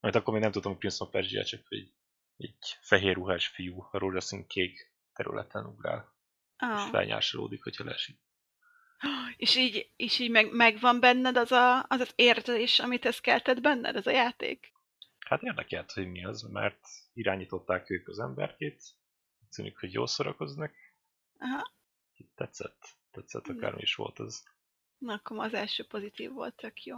Mert 0.00 0.14
akkor 0.14 0.32
még 0.32 0.42
nem 0.42 0.52
tudtam, 0.52 0.70
hogy 0.70 0.80
Prince 0.80 1.04
of 1.04 1.10
Persia, 1.10 1.44
csak 1.44 1.60
egy, 1.68 1.92
egy 2.36 2.76
fehér 2.80 3.14
ruhás 3.14 3.48
fiú 3.48 3.88
rózsaszín 3.92 4.46
kék 4.46 4.94
területen 5.12 5.66
ugrál. 5.66 6.14
Oh. 6.58 6.76
És 6.76 6.90
felnyársolódik, 6.90 7.62
hogyha 7.62 7.84
leesik. 7.84 8.25
És 9.36 9.56
így, 9.56 9.90
és 9.96 10.18
így 10.18 10.30
meg, 10.30 10.52
megvan 10.52 11.00
benned 11.00 11.36
az, 11.36 11.52
a, 11.52 11.82
az 11.82 12.00
az 12.00 12.12
érzés, 12.14 12.78
amit 12.78 13.04
ez 13.04 13.20
keltett 13.20 13.60
benned, 13.60 13.96
ez 13.96 14.06
a 14.06 14.10
játék? 14.10 14.72
Hát 15.18 15.42
érdekelt, 15.42 15.92
hogy 15.92 16.10
mi 16.10 16.24
az, 16.24 16.42
mert 16.42 16.80
irányították 17.12 17.90
ők 17.90 18.08
az 18.08 18.18
emberkét, 18.18 18.82
tűnik, 19.50 19.78
hogy 19.78 19.92
jól 19.92 20.06
szórakoznak. 20.06 20.72
Aha. 21.38 21.72
Tetszett, 22.34 22.86
tetszett 23.10 23.46
akármi 23.46 23.82
is 23.82 23.94
volt 23.94 24.18
az. 24.18 24.44
Na, 24.98 25.12
akkor 25.12 25.38
az 25.38 25.54
első 25.54 25.86
pozitív 25.86 26.30
volt, 26.32 26.56
tök 26.56 26.84
jó. 26.84 26.96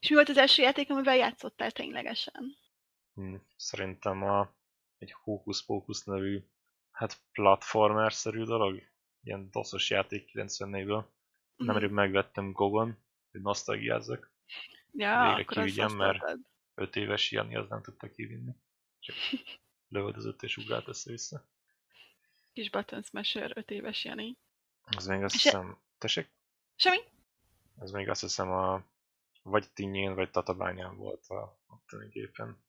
És 0.00 0.08
mi 0.08 0.14
volt 0.14 0.28
az 0.28 0.36
első 0.36 0.62
játék, 0.62 0.90
amivel 0.90 1.16
játszottál 1.16 1.70
ténylegesen? 1.70 2.56
Hmm, 3.14 3.46
szerintem 3.56 4.22
a, 4.22 4.54
egy 4.98 5.12
Hocus 5.12 5.64
Pocus 5.64 6.04
nevű 6.04 6.44
hát 6.90 7.20
platformer-szerű 7.32 8.42
dolog. 8.42 8.82
Ilyen 9.22 9.48
doszos 9.50 9.90
játék 9.90 10.30
94-ből. 10.32 11.04
Nemrég 11.56 11.90
megvettem 11.90 12.52
Gogon, 12.52 12.98
hogy 13.30 13.40
nosztalgiázzak. 13.40 14.32
Ja, 14.92 15.34
Végre 15.36 15.44
kivigyem, 15.44 15.96
mert 15.96 16.38
5 16.74 16.96
éves 16.96 17.30
Jani 17.30 17.56
az 17.56 17.68
nem 17.68 17.82
tudta 17.82 18.10
kivinni. 18.10 18.52
Csak 18.98 19.16
lövöldözött 19.94 20.42
és 20.42 20.56
ugrált 20.56 20.88
össze-vissza. 20.88 21.48
Kis 22.52 22.70
Button 22.70 23.02
Smasher 23.02 23.52
5 23.54 23.70
éves 23.70 24.04
Jani. 24.04 24.38
Az 24.96 25.06
még 25.06 25.22
azt 25.22 25.42
hiszem... 25.42 25.78
Tessék? 25.98 26.32
Semmi? 26.76 26.98
Ez 27.78 27.90
még 27.90 28.08
azt 28.08 28.20
hiszem 28.20 28.50
a 28.50 28.84
vagy 29.44 29.70
Tinyén, 29.72 30.14
vagy 30.14 30.30
Tatabányán 30.30 30.96
volt 30.96 31.26
a 31.26 31.58
ottani 31.66 32.08
gépen. 32.08 32.64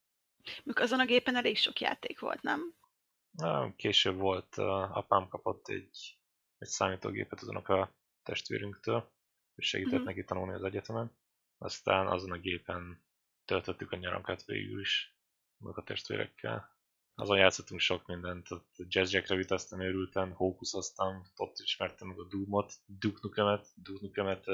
Mikor 0.63 0.84
azon 0.84 1.00
a 1.00 1.06
gépen 1.06 1.36
elég 1.36 1.58
sok 1.58 1.80
játék 1.80 2.20
volt, 2.20 2.42
nem? 2.42 2.75
Na, 3.32 3.75
később 3.75 4.18
volt, 4.18 4.58
apám 4.58 5.27
kapott 5.27 5.68
egy, 5.68 6.18
egy 6.58 6.68
számítógépet 6.68 7.42
az 7.42 7.48
a 7.48 7.94
testvérünktől, 8.25 9.12
és 9.55 9.67
segített 9.67 10.00
mm. 10.00 10.03
neki 10.03 10.24
tanulni 10.24 10.53
az 10.53 10.63
egyetemen. 10.63 11.17
Aztán 11.58 12.08
azon 12.08 12.32
a 12.32 12.38
gépen 12.38 13.03
töltöttük 13.46 13.91
a 13.91 13.96
nyarankat 13.96 14.46
végül 14.46 14.79
is, 14.79 15.17
a 15.60 15.84
testvérekkel. 15.84 16.74
Azon 17.15 17.38
játszottunk 17.38 17.79
sok 17.79 18.05
mindent, 18.05 18.51
ott 18.51 18.75
Jazz 18.88 19.13
Jack 19.13 19.27
Rabbit 19.27 19.51
aztán 19.51 19.79
őrültem, 19.79 20.32
hókuszoztam, 20.32 21.32
ott 21.36 21.58
ismertem 21.60 22.08
meg 22.08 22.20
a 22.20 22.27
Doom-ot, 22.27 22.74
Duke 22.86 23.20
Nukem-et, 23.22 23.67
Duke 23.75 24.05
Nukem-et 24.05 24.46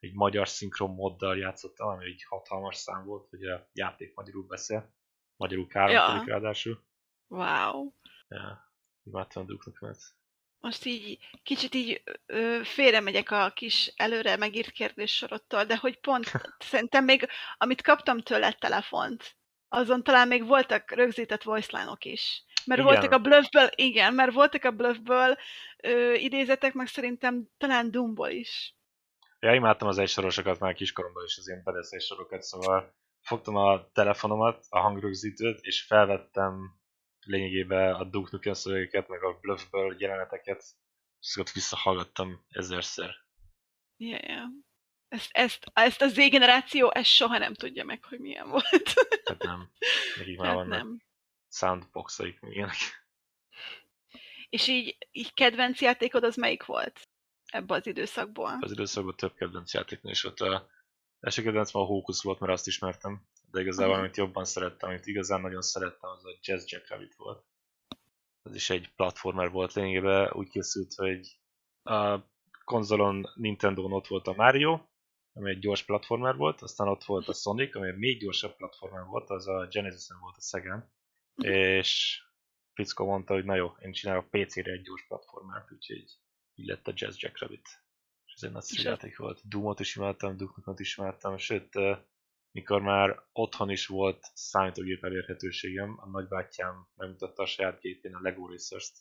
egy 0.00 0.14
magyar 0.14 0.48
szinkron 0.48 0.90
moddal 0.90 1.38
játszottam, 1.38 1.88
ami 1.88 2.04
egy 2.04 2.24
hatalmas 2.28 2.76
szám 2.76 3.04
volt, 3.04 3.28
hogy 3.28 3.42
a 3.42 3.68
játék 3.72 4.14
magyarul 4.14 4.46
beszél. 4.46 4.94
Magyarul 5.36 5.66
káromkodik 5.66 6.26
ja. 6.26 6.32
ráadásul. 6.32 6.84
Wow. 7.26 7.92
Ja, 8.28 8.72
imádtam 9.02 9.42
a 9.42 9.46
Duke 9.46 9.64
Nukem-et. 9.66 10.02
Most 10.64 10.84
így 10.84 11.18
kicsit 11.42 11.74
így 11.74 12.02
ö, 12.26 12.60
félre 12.62 13.00
megyek 13.00 13.30
a 13.30 13.50
kis 13.54 13.92
előre 13.96 14.36
megírt 14.36 14.70
kérdéssorottól, 14.70 15.64
de 15.64 15.76
hogy 15.76 16.00
pont 16.00 16.32
szerintem 16.70 17.04
még, 17.04 17.28
amit 17.56 17.82
kaptam 17.82 18.20
tőle 18.20 18.52
telefont, 18.52 19.36
azon 19.68 20.02
talán 20.02 20.28
még 20.28 20.46
voltak 20.46 20.90
rögzített 20.90 21.42
voice 21.42 21.96
is. 21.98 22.44
Mert 22.64 22.80
igen. 22.80 22.92
voltak 22.92 23.12
a 23.12 23.18
bluffből, 23.18 23.68
igen, 23.74 24.14
mert 24.14 24.32
voltak 24.32 24.64
a 24.64 24.70
bluffből 24.70 25.36
ö, 25.82 26.14
idézetek, 26.14 26.72
meg 26.72 26.86
szerintem 26.86 27.48
talán 27.58 27.90
Doomból 27.90 28.30
is. 28.30 28.74
Ja, 29.38 29.54
imádtam 29.54 29.88
az 29.88 29.98
egysorosokat 29.98 30.58
már 30.58 30.74
kiskoromban 30.74 31.24
is, 31.24 31.36
az 31.38 31.48
ilyen 31.48 31.62
bedeszés 31.64 32.04
sorokat, 32.04 32.42
szóval 32.42 32.94
fogtam 33.20 33.56
a 33.56 33.90
telefonomat, 33.92 34.64
a 34.68 34.78
hangrögzítőt, 34.78 35.60
és 35.60 35.82
felvettem 35.82 36.82
lényegében 37.24 37.94
a 37.94 38.04
Duke 38.04 38.28
Nukem 38.32 38.52
szövegeket, 38.52 39.08
meg 39.08 39.22
a 39.22 39.38
Bluffből 39.40 39.96
jeleneteket, 39.98 40.64
és 41.20 41.36
ott 41.36 41.50
visszahallgattam 41.50 42.44
ezerszer. 42.48 43.14
Yeah, 43.96 44.22
yeah. 44.22 44.48
Ezt, 45.08 45.28
ezt, 45.32 45.70
ezt 45.72 46.02
a 46.02 46.08
Z-generáció 46.08 46.90
ezt 46.94 47.10
soha 47.10 47.38
nem 47.38 47.54
tudja 47.54 47.84
meg, 47.84 48.04
hogy 48.04 48.18
milyen 48.18 48.48
volt. 48.48 48.92
Hát 49.24 49.42
nem. 49.42 49.70
Nekik 50.16 50.38
már 50.38 50.46
hát 50.46 50.56
vannak 50.56 50.78
nem. 50.78 51.02
soundboxaik, 51.50 52.38
ilyenek. 52.40 52.76
És 54.48 54.68
így, 54.68 54.96
így 55.10 55.34
kedvenc 55.34 55.80
játékod 55.80 56.24
az 56.24 56.36
melyik 56.36 56.64
volt? 56.64 57.08
Ebben 57.46 57.78
az 57.78 57.86
időszakból? 57.86 58.58
Az 58.60 58.70
időszakban 58.70 59.16
több 59.16 59.34
kedvenc 59.34 59.74
játéknál 59.74 60.12
is 60.12 60.22
volt. 60.22 60.40
A 60.40 60.68
első 61.24 61.42
kedvenc 61.42 61.72
ma 61.72 61.80
a 61.80 61.84
Hókusz 61.84 62.22
volt, 62.22 62.40
mert 62.40 62.52
azt 62.52 62.66
ismertem. 62.66 63.26
De 63.50 63.60
igazából, 63.60 63.90
uh-huh. 63.90 64.04
amit 64.04 64.16
jobban 64.16 64.44
szerettem, 64.44 64.88
amit 64.88 65.06
igazán 65.06 65.40
nagyon 65.40 65.62
szerettem, 65.62 66.10
az 66.10 66.24
a 66.24 66.38
Jazz 66.42 66.72
Rabbit 66.88 67.14
volt. 67.14 67.44
Ez 68.42 68.54
is 68.54 68.70
egy 68.70 68.92
platformer 68.96 69.50
volt 69.50 69.72
lényegében, 69.72 70.32
úgy 70.32 70.48
készült, 70.48 70.94
hogy 70.94 71.38
a 71.82 72.18
konzolon 72.64 73.30
Nintendo-n 73.34 73.92
ott 73.92 74.06
volt 74.06 74.26
a 74.26 74.34
Mario, 74.34 74.80
ami 75.32 75.50
egy 75.50 75.58
gyors 75.58 75.82
platformer 75.82 76.36
volt, 76.36 76.62
aztán 76.62 76.88
ott 76.88 77.04
volt 77.04 77.28
a 77.28 77.32
Sonic, 77.32 77.76
ami 77.76 77.88
egy 77.88 77.96
még 77.96 78.20
gyorsabb 78.20 78.56
platformer 78.56 79.04
volt, 79.04 79.30
az 79.30 79.48
a 79.48 79.66
Genesis-en 79.70 80.20
volt 80.20 80.36
a 80.36 80.40
Sega, 80.40 80.92
és 81.34 82.22
Fickó 82.72 83.06
mondta, 83.06 83.34
hogy 83.34 83.44
na 83.44 83.54
jó, 83.54 83.74
én 83.80 83.92
csinálok 83.92 84.30
PC-re 84.30 84.72
egy 84.72 84.82
gyors 84.82 85.06
platformert, 85.06 85.72
úgyhogy 85.72 86.04
így 86.54 86.66
lett 86.66 86.86
a 86.86 86.92
Jazz 86.94 87.16
Rabbit. 87.32 87.83
Ez 88.34 88.42
egy 88.42 88.52
nagyszerű 88.52 88.88
játék 88.88 89.16
volt. 89.16 89.48
Doom-ot 89.48 89.80
is 89.80 89.96
imádtam, 89.96 90.36
Duke 90.36 90.72
is 90.76 90.96
imádtam, 90.96 91.36
sőt, 91.36 91.78
mikor 92.50 92.80
már 92.80 93.22
otthon 93.32 93.70
is 93.70 93.86
volt 93.86 94.26
számítógép 94.34 95.04
elérhetőségem, 95.04 95.98
a 96.00 96.08
nagybátyám 96.08 96.88
megmutatta 96.94 97.42
a 97.42 97.46
saját 97.46 97.80
gépén 97.80 98.14
a 98.14 98.20
Lego 98.20 98.46
Racers-t, 98.46 98.96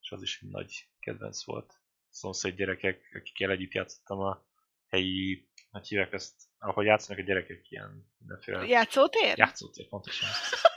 és 0.00 0.10
az 0.10 0.22
is 0.22 0.40
egy 0.42 0.50
nagy 0.50 0.88
kedvenc 0.98 1.44
volt. 1.44 1.74
Szomszéd 2.10 2.56
gyerekek, 2.56 3.10
akikkel 3.14 3.50
együtt 3.50 3.72
játszottam 3.72 4.18
a 4.18 4.46
helyi, 4.86 5.50
hogy 5.70 5.88
hívják 5.88 6.12
ezt, 6.12 6.34
ahol 6.58 6.84
játszanak 6.84 7.22
a 7.22 7.26
gyerekek 7.26 7.70
ilyen 7.70 8.12
mindenféle... 8.18 8.66
Játszótér? 8.66 9.38
Játszótér, 9.38 9.88
pontosan. 9.88 10.28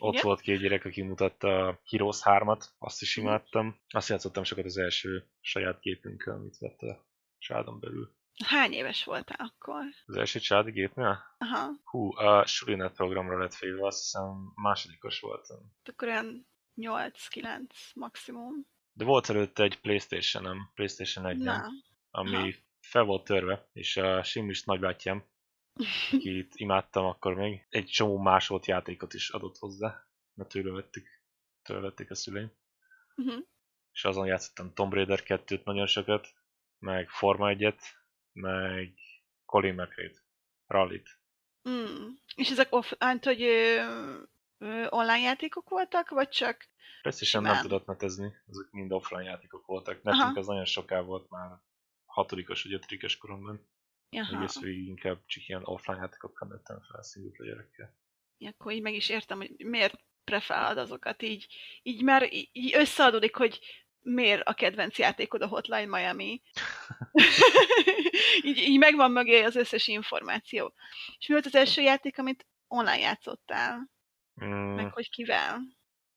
Ott 0.00 0.12
Igen? 0.12 0.24
volt 0.24 0.40
két 0.40 0.60
gyerek, 0.60 0.84
aki 0.84 1.02
mutatta 1.02 1.66
a 1.66 1.80
Heroes 1.84 2.20
3-at, 2.24 2.64
azt 2.78 3.02
is 3.02 3.16
imádtam. 3.16 3.80
Azt 3.88 4.08
játszottam 4.08 4.44
sokat 4.44 4.64
az 4.64 4.76
első 4.76 5.26
saját 5.40 5.80
gépünkkel, 5.80 6.34
amit 6.34 6.58
vett 6.58 6.80
a 6.80 7.06
családon 7.38 7.80
belül. 7.80 8.14
Hány 8.44 8.72
éves 8.72 9.04
voltál 9.04 9.36
akkor? 9.38 9.82
Az 10.06 10.16
első 10.16 10.38
családi 10.38 10.70
gépnél? 10.70 11.22
Aha. 11.38 11.70
Hú, 11.84 12.16
a 12.16 12.46
Sulinet 12.46 12.94
programra 12.94 13.38
lett 13.38 13.54
félve, 13.54 13.86
azt 13.86 13.98
hiszem 13.98 14.52
másodikos 14.54 15.20
voltam. 15.20 15.58
Akkor 15.84 16.08
olyan 16.08 16.46
8-9 16.76 17.60
maximum. 17.94 18.66
De 18.92 19.04
volt 19.04 19.28
előtte 19.28 19.62
egy 19.62 19.80
Playstation-em, 19.80 20.70
Playstation 20.74 21.26
1 21.26 21.48
ami 22.10 22.36
Aha. 22.36 22.48
fel 22.80 23.02
volt 23.02 23.24
törve, 23.24 23.68
és 23.72 23.96
a 23.96 24.22
Simis 24.22 24.64
nagybátyám 24.64 25.24
akit 26.12 26.52
imádtam 26.54 27.04
akkor 27.04 27.34
még, 27.34 27.66
egy 27.68 27.86
csomó 27.86 28.18
másolt 28.18 28.66
játékot 28.66 29.14
is 29.14 29.30
adott 29.30 29.58
hozzá, 29.58 30.06
mert 30.34 30.50
tőle 30.50 30.70
vettük, 30.70 31.06
tőle 31.62 31.80
vették 31.80 32.10
a 32.10 32.14
szüleim. 32.14 32.52
Uh-huh. 33.16 33.44
És 33.92 34.04
azon 34.04 34.26
játszottam 34.26 34.74
Tomb 34.74 34.92
Raider 34.92 35.22
2-t 35.24 35.64
nagyon 35.64 35.86
sokat, 35.86 36.28
meg 36.78 37.08
Forma 37.08 37.52
1-et, 37.52 37.80
meg 38.32 38.94
Colin 39.44 39.74
McRae-t, 39.74 40.24
Rallit. 40.66 41.18
Mm. 41.68 42.08
És 42.34 42.50
ezek 42.50 42.72
off, 42.72 42.92
hát, 42.98 43.24
hogy 43.24 43.42
ö, 43.42 43.82
ö, 44.58 44.86
online 44.88 45.18
játékok 45.18 45.68
voltak, 45.68 46.08
vagy 46.08 46.28
csak 46.28 46.68
Persze 47.02 47.40
nem 47.40 47.60
tudott 47.60 47.86
netezni, 47.86 48.34
ezek 48.48 48.70
mind 48.70 48.92
offline 48.92 49.22
játékok 49.22 49.66
voltak. 49.66 50.02
Nekünk 50.02 50.22
Aha. 50.22 50.38
az 50.38 50.46
nagyon 50.46 50.64
soká 50.64 51.00
volt 51.00 51.30
már 51.30 51.60
hatodikos 52.04 52.62
vagy 52.62 52.72
ötödikes 52.72 53.16
koromban. 53.16 53.68
Jaha. 54.10 54.36
Egész 54.36 54.60
végig 54.60 54.86
inkább 54.86 55.24
csak 55.26 55.48
ilyen 55.48 55.62
offline 55.64 55.98
játékokkal 56.00 56.48
nőttem 56.48 56.80
fel 56.92 57.02
single 57.02 57.30
playerekkel. 57.32 57.94
Akkor 58.38 58.72
így 58.72 58.82
meg 58.82 58.94
is 58.94 59.08
értem, 59.08 59.36
hogy 59.38 59.54
miért 59.58 59.94
preferálod 60.24 60.78
azokat. 60.78 61.22
Így, 61.22 61.46
így 61.82 62.02
már 62.02 62.28
így 62.32 62.74
összeadódik, 62.74 63.36
hogy 63.36 63.60
miért 64.02 64.42
a 64.48 64.52
kedvenc 64.54 64.98
játékod 64.98 65.42
a 65.42 65.46
Hotline 65.46 65.86
Miami. 65.98 66.42
így, 68.42 68.58
így 68.58 68.78
megvan 68.78 69.10
mögé 69.10 69.42
az 69.42 69.56
összes 69.56 69.86
információ. 69.88 70.74
És 71.18 71.26
mi 71.26 71.34
volt 71.34 71.46
az 71.46 71.54
első 71.54 71.82
játék, 71.82 72.18
amit 72.18 72.46
online 72.66 72.98
játszottál? 72.98 73.90
Mm, 74.44 74.74
Meg 74.74 74.92
hogy 74.92 75.10
kivel? 75.10 75.60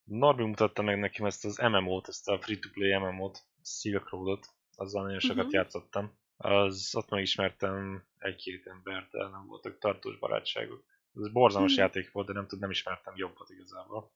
Norbi 0.03 0.43
mutatta 0.43 0.81
meg 0.81 0.99
nekem 0.99 1.25
ezt 1.25 1.45
az 1.45 1.57
MMO-t, 1.57 2.07
ezt 2.07 2.27
a 2.29 2.41
free-to-play 2.41 2.97
MMO-t, 2.97 3.43
Silk 3.63 4.09
Road-ot, 4.09 4.47
azzal 4.75 5.03
nagyon 5.03 5.19
sokat 5.19 5.45
Mhm. 5.45 5.53
játszottam. 5.55 6.21
Az, 6.37 6.89
ott 6.95 7.09
megismertem 7.09 8.03
egy-két 8.17 8.67
embert, 8.67 9.11
de 9.11 9.27
nem 9.27 9.45
voltak 9.47 9.77
tartós 9.79 10.17
barátságok. 10.19 10.83
Ez 11.15 11.31
borzalmas 11.31 11.71
Mhm. 11.71 11.81
játék 11.81 12.11
volt, 12.11 12.27
de 12.27 12.33
nem 12.33 12.47
tud, 12.47 12.59
nem 12.59 12.69
ismertem 12.69 13.13
jobbat 13.15 13.49
igazából. 13.49 14.11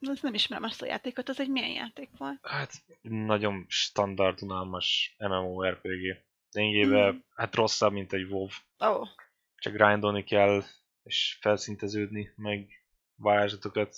Azt 0.00 0.22
nem 0.22 0.34
ismerem 0.34 0.64
azt 0.64 0.82
a 0.82 0.86
játékot, 0.86 1.28
az 1.28 1.40
egy 1.40 1.48
milyen 1.50 1.70
játék 1.70 2.10
volt? 2.18 2.38
Hát 2.42 2.72
nagyon 3.02 3.64
standard, 3.68 4.42
unalmas 4.42 5.14
MMORPG. 5.18 6.24
Lényegében 6.50 7.12
Mhm. 7.14 7.22
hát 7.34 7.54
rosszabb, 7.54 7.92
mint 7.92 8.12
egy 8.12 8.30
WoW. 8.30 8.48
Oh, 8.78 9.08
Csak 9.56 9.72
grindolni 9.72 10.24
kell, 10.24 10.62
és 11.02 11.38
felszinteződni, 11.40 12.32
meg 12.36 12.68
varázslatokat 13.14 13.96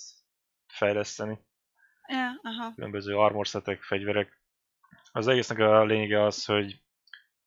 fejleszteni. 0.66 1.38
ja, 2.08 2.38
aha. 2.42 2.74
Különböző 2.74 3.16
armor 3.16 3.46
setek, 3.46 3.82
fegyverek. 3.82 4.42
Az 5.12 5.26
egésznek 5.26 5.58
a 5.58 5.84
lényege 5.84 6.22
az, 6.22 6.44
hogy 6.44 6.80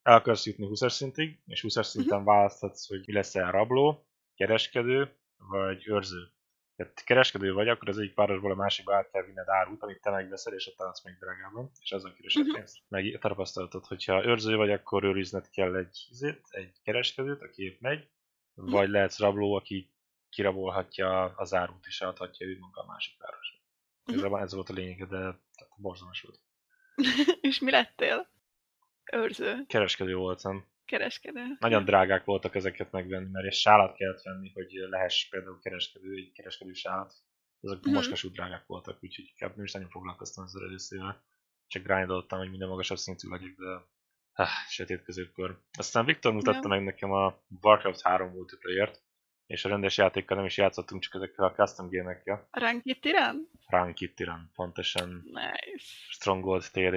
el 0.04 0.14
akarsz 0.16 0.46
jutni 0.46 0.68
20-as 0.70 0.90
szintig, 0.90 1.40
és 1.46 1.66
20-as 1.68 1.84
szinten 1.84 2.24
választhatsz, 2.24 2.88
hogy 2.88 3.04
mi 3.06 3.14
leszel 3.14 3.52
rabló, 3.52 4.06
kereskedő, 4.36 5.16
vagy 5.38 5.88
őrző. 5.88 6.32
Tehát 6.76 7.04
kereskedő 7.04 7.54
vagy, 7.54 7.68
akkor 7.68 7.90
az 7.90 7.98
egyik 7.98 8.16
városból 8.16 8.52
a 8.52 8.56
másikba 8.56 8.96
át 8.96 9.12
kell 9.12 9.24
vinned 9.24 9.48
árut, 9.50 9.84
amit 9.84 10.02
te 10.02 10.10
megveszel, 10.10 10.54
és 10.54 10.68
ott 10.68 10.80
adsz 10.80 11.04
még 11.04 11.18
drágában, 11.20 11.72
és 11.82 11.92
azzal 11.92 12.14
keresed 12.14 12.46
Mhm. 12.46 12.54
pénzt. 12.56 12.78
Meg 12.88 13.18
tapasztalatod, 13.22 13.86
hogyha 13.86 14.26
őrző 14.26 14.56
vagy, 14.56 14.72
akkor 14.72 15.04
őrizned 15.04 15.50
kell 15.50 15.76
egy, 15.76 16.08
izét, 16.10 16.42
egy 16.50 16.82
kereskedőt, 16.84 17.42
aki 17.42 17.64
épp 17.64 17.80
megy, 17.82 18.10
vagy 18.54 18.90
lehetsz 18.90 19.20
rabló, 19.20 19.54
aki 19.54 19.94
kirabolhatja 20.30 21.24
az 21.36 21.54
árut, 21.54 21.86
és 21.86 22.02
adhatja 22.02 22.48
ő 22.48 22.58
maga 22.60 22.82
a 22.82 22.86
másik 22.86 23.18
városba. 23.20 23.58
Mhm. 24.04 24.14
Igazából 24.14 24.40
ez 24.40 24.54
volt 24.54 24.70
a 24.70 24.74
lényege, 24.74 25.06
de 25.06 25.40
borzalmas 25.76 26.22
volt. 26.22 26.40
És 27.42 27.60
mi 27.60 27.72
lettél? 27.72 28.30
Őrző, 29.14 29.66
Kereskedő 29.68 30.16
voltam. 30.16 30.70
kereskedő. 30.86 31.44
Nagyon 31.60 31.86
drágák 31.86 32.24
voltak 32.24 32.56
ezeket 32.56 32.92
megvenni, 32.92 33.30
mert 33.32 33.46
egy 33.46 33.54
sálat 33.54 33.96
kellett 33.96 34.22
venni, 34.22 34.52
hogy 34.54 34.72
lehess 34.72 35.30
például 35.30 35.60
kereskedő, 35.60 36.16
egy 36.16 36.32
kereskedő 36.34 36.74
sálat. 36.74 37.14
Ezek 37.62 37.80
Mhm. 37.82 37.94
mostasú 37.94 38.30
drágák 38.32 38.66
voltak, 38.66 39.04
úgyhogy 39.04 39.26
inkább 39.30 39.56
nem 39.56 39.66
is 39.66 39.72
nagyon 39.72 39.90
foglalkoztam 39.90 40.44
ezzel 40.44 40.64
először. 40.64 41.16
Csak 41.68 41.84
grindoltam, 41.84 42.40
hogy 42.40 42.50
minden 42.50 42.68
magasabb 42.68 42.98
szintű 42.98 43.30
legyek, 43.30 43.56
de 43.56 43.82
ah, 44.34 44.48
sötét 44.70 45.04
középkor. 45.04 45.62
Aztán 45.78 46.06
Viktor 46.06 46.34
mutatta 46.34 46.60
Ja. 46.62 46.68
meg 46.68 46.84
nekem 46.84 47.12
a 47.12 47.44
Warcraft 47.62 48.02
3 48.02 48.30
multiplayer-t, 48.32 49.04
és 49.46 49.66
a 49.66 49.70
rendes 49.70 49.98
játékkal 49.98 50.38
nem 50.38 50.46
is 50.46 50.58
játszottunk, 50.58 51.02
csak 51.02 51.14
ezekkel 51.14 51.46
a 51.46 51.52
custom 51.52 51.90
gémekkel. 51.90 52.48
A 52.52 52.60
Ranked 52.60 53.00
Tiran? 53.00 53.50
Tiran, 54.16 54.52
pontosan 54.54 55.22
Nice. 55.24 55.86
Stronghold 56.10 56.64
TD, 56.72 56.94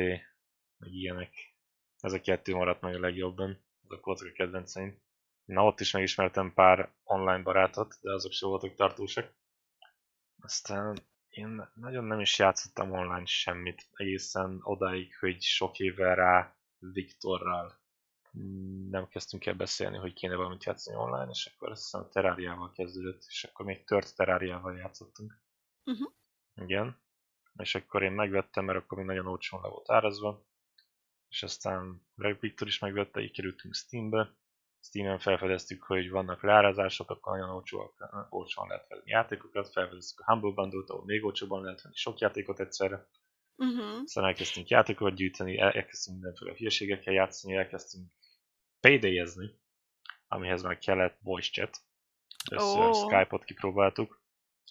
meg 0.78 0.92
ilyenek. 0.92 1.53
Ez 2.04 2.12
a 2.12 2.20
kettő 2.20 2.54
maradt 2.54 2.80
meg 2.80 2.94
a 2.94 3.00
legjobban. 3.00 3.64
Azok 3.88 4.04
voltak 4.04 4.28
a 4.28 4.32
kedvenceim. 4.32 5.02
Na 5.44 5.64
ott 5.64 5.80
is 5.80 5.92
megismertem 5.92 6.54
pár 6.54 6.94
online 7.02 7.42
barátot, 7.42 7.98
de 8.00 8.12
azok 8.12 8.32
sem 8.32 8.48
voltak 8.48 8.74
tartósak. 8.74 9.34
Aztán 10.40 10.98
én 11.28 11.68
nagyon 11.74 12.04
nem 12.04 12.20
is 12.20 12.38
játszottam 12.38 12.92
online 12.92 13.24
semmit, 13.24 13.88
egészen 13.92 14.60
odáig, 14.62 15.16
hogy 15.18 15.42
sok 15.42 15.78
évvel 15.78 16.14
rá 16.14 16.56
Viktorral 16.78 17.82
nem 18.90 19.08
kezdtünk 19.08 19.46
el 19.46 19.54
beszélni, 19.54 19.96
hogy 19.96 20.12
kéne 20.12 20.34
valamit 20.34 20.64
játszani 20.64 20.96
online, 20.96 21.30
és 21.30 21.46
akkor 21.46 21.70
azt 21.70 21.82
hiszem 21.82 22.00
a 22.00 22.08
Terráriával 22.08 22.72
kezdődött, 22.72 23.24
és 23.28 23.44
akkor 23.44 23.66
még 23.66 23.84
tört 23.84 24.16
Terráriával 24.16 24.76
játszottunk. 24.76 25.42
Mhm. 25.84 26.04
Igen. 26.54 27.02
És 27.56 27.74
akkor 27.74 28.02
én 28.02 28.12
megvettem, 28.12 28.64
mert 28.64 28.78
akkor 28.78 28.98
még 28.98 29.06
nagyon 29.06 29.26
olcsón 29.26 29.60
le 29.62 29.68
volt 29.68 29.90
árazva. 29.90 30.46
És 31.35 31.42
aztán 31.42 32.07
Greg 32.14 32.40
Victor 32.40 32.68
is 32.68 32.79
megvette, 32.79 33.20
így 33.20 33.33
kerültünk 33.33 33.75
Steambe. 33.75 34.37
Steamen 34.81 35.18
felfedeztük, 35.18 35.83
hogy 35.83 36.11
vannak 36.11 36.42
leárazások, 36.42 37.11
akkor 37.11 37.33
nagyon 37.33 37.55
olcsóak, 37.55 38.27
olcsóan 38.31 38.68
lehet 38.68 38.88
venni 38.88 39.03
játékokat, 39.05 39.73
felfedeztük 39.73 40.20
a 40.20 40.33
Humble 40.33 40.51
Bundle-t, 40.51 40.90
ahol 40.90 41.05
még 41.05 41.25
olcsóban 41.25 41.62
lehet 41.62 41.83
venni 41.83 41.94
sok 41.94 42.18
játékot 42.18 42.61
egyszerre. 42.61 43.09
Uh-huh. 43.57 44.01
Aztán 44.05 44.25
elkezdtünk 44.25 44.68
játékokat 44.68 45.14
gyűjteni, 45.14 45.59
el- 45.59 45.73
elkezdtünk 45.73 46.16
mindenféle 46.16 46.57
hülyeségekkel 46.57 47.14
játszani, 47.14 47.55
elkezdtünk 47.55 48.12
payday 48.81 49.57
amihez 50.29 50.62
már 50.62 50.79
kellett 50.79 51.18
voice 51.23 51.51
chat. 51.51 51.79
Először 52.51 52.81
Ó. 52.81 52.92
Skype-ot 52.92 53.44
kipróbáltuk, 53.44 54.23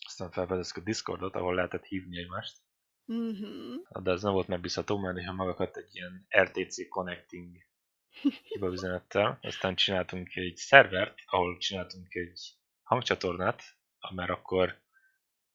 aztán 0.06 0.32
felfedeztük 0.32 0.78
a 0.78 0.86
Discordot, 0.86 1.36
ahol 1.36 1.56
lehetett 1.56 1.86
hívni 1.86 2.18
egymást. 2.18 2.58
Uh-huh. 3.06 4.02
De 4.04 4.12
ez 4.12 4.22
nem 4.22 4.34
volt 4.34 4.48
megbízható, 4.48 4.98
mert 4.98 5.16
néha 5.16 5.34
magakat 5.34 5.78
egy 5.78 5.96
ilyen 5.96 6.28
RTC 6.38 6.88
Connecting 6.90 7.58
hibaüzenettel. 8.44 9.38
Aztán 9.42 9.76
csináltunk 9.76 10.36
egy 10.36 10.56
szervert, 10.56 11.20
ahol 11.26 11.58
csináltunk 11.58 12.14
egy 12.14 12.40
hangcsatornát, 12.84 13.64
mert 14.16 14.30
akkor 14.30 14.82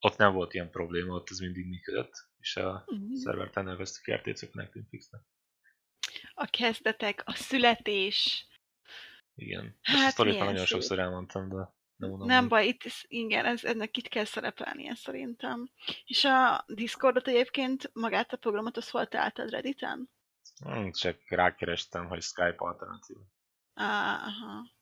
ott 0.00 0.16
nem 0.16 0.32
volt 0.32 0.54
ilyen 0.54 0.70
probléma, 0.70 1.14
ott 1.14 1.30
ez 1.30 1.38
mindig 1.38 1.66
működött, 1.66 2.12
és 2.38 2.56
a 2.56 2.84
Uh-huh. 2.86 3.12
szervert 3.14 3.56
elneveztük 3.56 4.14
RTC 4.14 4.50
Connecting 4.50 4.86
Fixnek. 4.88 5.20
A 6.34 6.46
kezdetek, 6.50 7.22
a 7.24 7.34
születés. 7.34 8.46
Igen. 9.34 9.78
Ezt 9.82 9.96
Hát, 9.96 10.06
a 10.06 10.10
sztorit 10.10 10.32
már 10.32 10.40
milyen 10.40 10.52
nagyon 10.54 10.66
szép. 10.66 10.76
sokszor 10.80 10.98
elmondtam, 10.98 11.48
de 11.48 11.76
nem 11.98 12.08
mondom. 12.10 12.28
Nem 12.28 12.40
még. 12.40 12.50
baj, 12.50 12.66
itt, 12.66 12.82
igen, 13.02 13.44
ez, 13.44 13.64
ennek 13.64 13.96
itt 13.96 14.08
kell 14.08 14.24
szerepelnie 14.24 14.94
szerintem. 14.94 15.70
És 16.04 16.24
a 16.24 16.64
Discordot 16.66 17.28
egyébként, 17.28 17.90
magát 17.94 18.32
a 18.32 18.36
programot, 18.36 18.76
azt 18.76 18.90
hol 18.90 19.06
találtad 19.06 19.50
Redditen? 19.50 20.10
Hmm, 20.64 20.92
Csak 20.92 21.20
rákerestem, 21.28 22.06
hogy 22.06 22.22
Skype 22.22 22.54
alternatív. 22.56 23.16
Aha. 23.74 24.76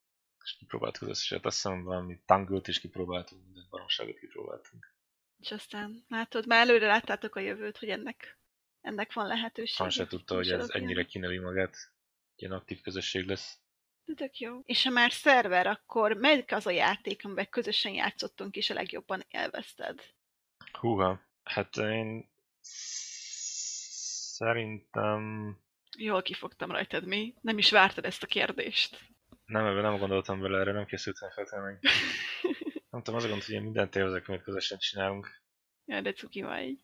És 0.44 0.56
kipróbáltuk 0.58 1.02
az 1.02 1.08
összeset. 1.08 1.44
Azt 1.44 1.56
hiszem 1.62 1.82
valami 1.82 2.20
Tangle-t 2.26 2.68
is 2.68 2.80
kipróbáltunk, 2.80 3.44
minden 3.44 3.66
baromságot 3.70 4.18
kipróbáltunk. 4.18 4.94
És 5.38 5.50
aztán 5.52 6.04
látod, 6.08 6.46
már 6.46 6.68
előre 6.68 6.86
láttátok 6.86 7.34
a 7.34 7.40
jövőt, 7.40 7.78
hogy 7.78 7.88
ennek, 7.88 8.38
ennek 8.80 9.12
van 9.12 9.26
lehetőség. 9.26 9.76
Han 9.76 9.90
se 9.90 10.06
tudta, 10.06 10.34
hogy 10.34 10.50
ez 10.50 10.70
ennyire 10.70 11.04
kinövi 11.04 11.38
magát. 11.38 11.76
Ilyen 12.36 12.52
aktív 12.52 12.80
közösség 12.80 13.26
lesz. 13.26 13.58
De 14.06 14.14
tök 14.14 14.38
jó. 14.38 14.60
És 14.64 14.82
ha 14.84 14.90
már 14.90 15.12
szerver, 15.12 15.66
akkor 15.66 16.12
melyik 16.12 16.52
az 16.52 16.66
a 16.66 16.70
játék, 16.70 17.24
amiben 17.24 17.48
közösen 17.50 17.92
játszottunk 17.92 18.56
és 18.56 18.70
a 18.70 18.74
legjobban 18.74 19.24
élvezted? 19.28 20.00
Húha, 20.72 21.20
hát 21.42 21.76
én 21.76 22.30
szerintem 24.30 25.50
Jól 25.98 26.22
kifogtam 26.22 26.70
rajtad, 26.70 27.06
mi? 27.06 27.34
Nem 27.40 27.58
is 27.58 27.70
vártad 27.70 28.04
ezt 28.04 28.22
a 28.22 28.26
kérdést. 28.26 28.98
nem, 29.44 29.66
ebben 29.66 29.82
nem 29.82 29.98
gondoltam 29.98 30.40
bele, 30.40 30.58
erre 30.58 30.72
nem 30.72 30.86
készültem 30.86 31.30
fel. 31.30 31.44
Nem 32.90 33.04
tudom, 33.04 33.20
az 33.20 33.24
a 33.24 33.28
gond, 33.28 33.44
hogy 33.44 33.54
én 33.54 33.62
mindent 33.62 33.96
élvezek, 33.96 34.28
amit 34.28 34.42
közösen 34.42 34.78
csinálunk. 34.78 35.42
Jaj, 35.84 36.00
de 36.00 36.12
cuki 36.12 36.42
vagy. 36.42 36.78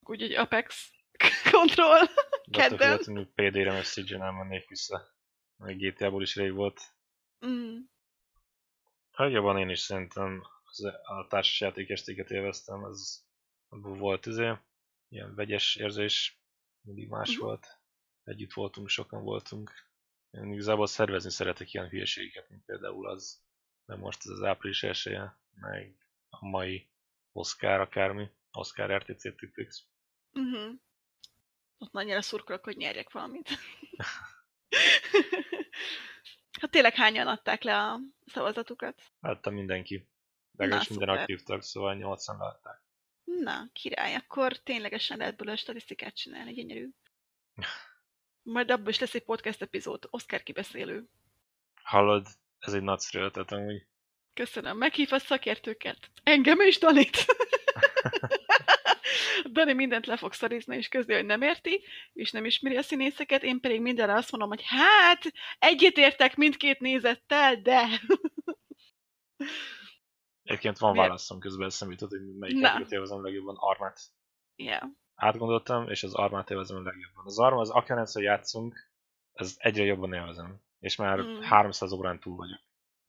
Úgyhogy 0.00 0.32
Apex 0.32 0.92
Control. 1.52 1.98
De 2.44 2.64
attól 2.64 2.78
Kedden. 2.78 3.32
PD-re 3.34 3.72
message 3.72 4.16
nem 4.16 4.34
mennék 4.34 4.68
vissza. 4.68 5.17
Meg 5.58 5.76
GTA-ból 5.78 6.22
is 6.22 6.34
rég 6.36 6.52
volt. 6.52 6.80
Mm. 7.46 7.78
Hát 9.12 9.30
jobban 9.30 9.58
én 9.58 9.68
is 9.68 9.78
szerintem 9.80 10.42
az, 10.64 10.84
a 10.84 11.26
társasjáték 11.28 11.88
estéket 11.90 12.30
élveztem, 12.30 12.84
az 12.84 13.26
abból 13.68 13.96
volt 13.96 14.26
izé, 14.26 14.52
ilyen 15.08 15.34
vegyes 15.34 15.76
érzés, 15.76 16.40
mindig 16.80 17.08
más 17.08 17.30
Mhm. 17.36 17.40
volt. 17.44 17.66
Együtt 18.24 18.52
voltunk, 18.52 18.88
sokan 18.88 19.22
voltunk. 19.22 19.72
Én 20.30 20.52
igazából 20.52 20.86
szervezni 20.86 21.30
szeretek 21.30 21.72
ilyen 21.72 21.88
hülyeségeket, 21.88 22.48
mint 22.48 22.64
például 22.64 23.08
az. 23.08 23.46
de 23.86 23.96
most 23.96 24.18
ez 24.24 24.30
az 24.30 24.42
április 24.42 24.82
esélye, 24.82 25.38
meg 25.54 25.96
a 26.28 26.46
mai 26.46 26.88
Oscar 27.32 27.80
akármi, 27.80 28.30
Oscar 28.52 28.90
RTC 28.90 29.36
Tipix. 29.36 29.84
Uh-huh. 30.32 30.74
Ott 31.78 31.92
nagyjára 31.92 32.22
szurkolok, 32.22 32.64
hogy 32.64 32.76
nyerjek 32.76 33.10
valamit. 33.12 33.48
hát 36.60 36.70
tényleg 36.70 36.94
hányan 36.94 37.26
adták 37.26 37.62
le 37.62 37.76
a 37.76 38.00
szavazatukat? 38.26 39.02
Látta 39.20 39.50
mindenki. 39.50 40.08
Legalábbis 40.56 40.88
minden 40.88 41.08
szuper. 41.08 41.20
aktív 41.20 41.42
tag, 41.42 41.62
szóval 41.62 41.94
8 41.94 42.26
látták. 42.26 42.82
Na, 43.24 43.68
király, 43.72 44.14
akkor 44.14 44.56
ténylegesen 44.56 45.18
lehet 45.18 45.36
belőle 45.36 45.56
statisztikát 45.56 46.16
csinálni, 46.16 46.52
gyönyörű. 46.52 46.88
Majd 48.42 48.70
abból 48.70 48.88
is 48.88 48.98
lesz 48.98 49.14
egy 49.14 49.24
podcast 49.24 49.62
epizód, 49.62 50.06
Oscar 50.10 50.42
kibeszélő. 50.42 51.08
Hallod, 51.82 52.26
ez 52.58 52.72
egy 52.72 52.82
nagyszerű 52.82 53.24
ötlet 53.24 53.52
amúgy. 53.52 53.86
Köszönöm, 54.34 54.76
meghív 54.76 55.12
a 55.12 55.18
szakértőket. 55.18 56.10
Engem 56.22 56.60
is, 56.60 56.78
Danit. 56.78 57.16
Dani 59.52 59.72
mindent 59.72 60.06
le 60.06 60.16
fog 60.16 60.32
szarizni, 60.32 60.76
és 60.76 60.88
közli, 60.88 61.14
hogy 61.14 61.24
nem 61.24 61.42
érti, 61.42 61.84
és 62.12 62.30
nem 62.30 62.44
ismeri 62.44 62.76
a 62.76 62.82
színészeket, 62.82 63.42
én 63.42 63.60
pedig 63.60 63.80
mindenre 63.80 64.14
azt 64.14 64.30
mondom, 64.30 64.48
hogy 64.48 64.62
hát, 64.64 65.32
egyetértek 65.58 66.36
mindkét 66.36 66.80
nézettel, 66.80 67.56
de... 67.62 67.86
Egyébként 70.42 70.78
van 70.78 70.96
válaszom 70.96 71.38
közben 71.38 71.66
eszembe 71.66 71.94
jutott, 71.94 72.18
hogy 72.18 72.36
melyik 72.36 72.56
Na. 72.58 72.76
egyet 72.76 72.92
élvezem 72.92 73.22
legjobban, 73.22 73.56
Armát. 73.58 74.00
yeah. 74.56 74.82
Átgondoltam, 75.14 75.88
és 75.88 76.02
az 76.02 76.14
Armát 76.14 76.50
élvezem 76.50 76.76
a 76.76 76.82
legjobban. 76.82 77.24
Az 77.24 77.38
Arma, 77.38 77.60
az 77.60 77.70
akárhányszor 77.70 78.22
játszunk, 78.22 78.90
ez 79.32 79.54
egyre 79.58 79.84
jobban 79.84 80.12
élvezem. 80.12 80.60
És 80.80 80.96
már 80.96 81.18
Mm. 81.18 81.40
300 81.40 81.92
órán 81.92 82.20
túl 82.20 82.36
vagyok. 82.36 82.60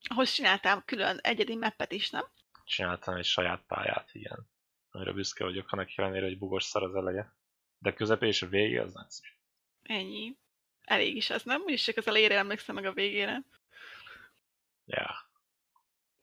Ahhoz 0.08 0.30
csináltam 0.30 0.82
külön 0.84 1.18
egyedi 1.22 1.56
mappet 1.56 1.92
is, 1.92 2.10
nem? 2.10 2.24
Csináltam 2.64 3.14
egy 3.14 3.24
saját 3.24 3.62
pályát, 3.66 4.08
igen. 4.12 4.50
Amire 4.90 5.12
büszke 5.12 5.44
vagyok, 5.44 5.72
annak 5.72 5.88
ellenére, 5.96 6.24
hogy 6.24 6.38
bugos 6.38 6.64
szar 6.64 6.82
az 6.82 6.94
eleje. 6.94 7.34
De 7.78 7.92
közepe 7.92 8.26
és 8.26 8.42
a 8.42 8.46
vége 8.46 8.82
az 8.82 8.92
nagyszerű. 8.92 9.28
Ennyi. 9.82 10.36
Elég 10.84 11.16
is 11.16 11.30
az, 11.30 11.42
nem? 11.42 11.62
Úgyis 11.62 11.84
csak 11.84 11.96
az 11.96 12.06
elejére 12.06 12.36
emlékszem 12.36 12.74
meg 12.74 12.84
a 12.84 12.92
végére. 12.92 13.42
Yeah. 14.84 15.14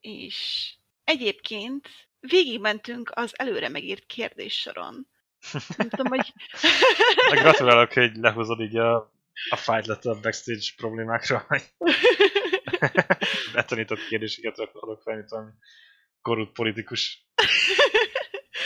És 0.00 0.70
egyébként 1.04 1.88
végigmentünk 2.20 3.10
az 3.14 3.38
előre 3.38 3.68
megírt 3.68 4.06
kérdéssoron. 4.06 5.08
Nem 5.76 5.88
tudom, 5.88 6.06
hogy... 6.06 6.32
De 7.30 7.40
gratulálok, 7.40 7.92
hogy 7.92 8.16
lehozod 8.16 8.60
így 8.60 8.76
a, 8.76 8.96
a 9.50 9.56
fájtlat 9.56 10.04
a 10.04 10.20
backstage 10.20 10.66
problémákra, 10.76 11.44
hogy 11.48 11.62
betanított 13.52 14.06
kérdéseket 14.08 14.58
adok 14.58 15.02
fel, 15.02 15.16
mint 15.16 15.28
valami 15.28 15.50
korrupt 16.22 16.52
politikus. 16.52 17.26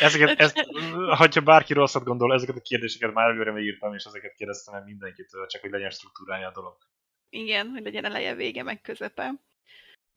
Ezeket, 0.00 0.40
ezt, 0.40 0.66
hogyha 1.16 1.40
bárki 1.40 1.72
rosszat 1.72 2.04
gondol, 2.04 2.34
ezeket 2.34 2.56
a 2.56 2.60
kérdéseket 2.60 3.14
már 3.14 3.28
előre 3.28 3.52
megírtam, 3.52 3.94
és 3.94 4.04
ezeket 4.04 4.34
kérdeztem 4.34 4.74
el 4.74 4.82
mindenkitől, 4.82 5.46
csak 5.46 5.60
hogy 5.60 5.70
legyen 5.70 5.90
struktúrája 5.90 6.48
a 6.48 6.52
dolog. 6.52 6.76
Igen, 7.28 7.68
hogy 7.68 7.82
legyen 7.82 8.04
eleje, 8.04 8.34
vége, 8.34 8.62
meg 8.62 8.80
közepe. 8.80 9.34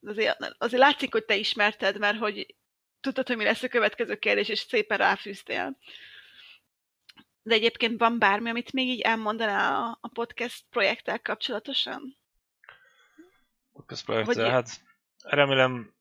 Azért, 0.05 0.55
azért 0.57 0.81
látszik, 0.81 1.11
hogy 1.11 1.25
te 1.25 1.35
ismerted, 1.35 1.97
mert 1.97 2.17
hogy 2.17 2.55
tudtad, 2.99 3.27
hogy 3.27 3.38
mi 3.38 3.43
lesz 3.43 3.63
a 3.63 3.67
következő 3.67 4.15
kérdés, 4.15 4.49
és 4.49 4.59
szépen 4.59 4.97
ráfűztél. 4.97 5.77
De 7.41 7.53
egyébként 7.53 7.99
van 7.99 8.19
bármi, 8.19 8.49
amit 8.49 8.73
még 8.73 8.88
így 8.88 9.01
elmondanál 9.01 9.83
a, 9.83 9.97
a 10.01 10.07
podcast 10.07 10.65
projekttel 10.69 11.19
kapcsolatosan? 11.19 12.17
Ez 13.88 14.03
projekt, 14.03 14.25
Hogy- 14.25 14.38
hát 14.38 14.81
remélem 15.23 15.94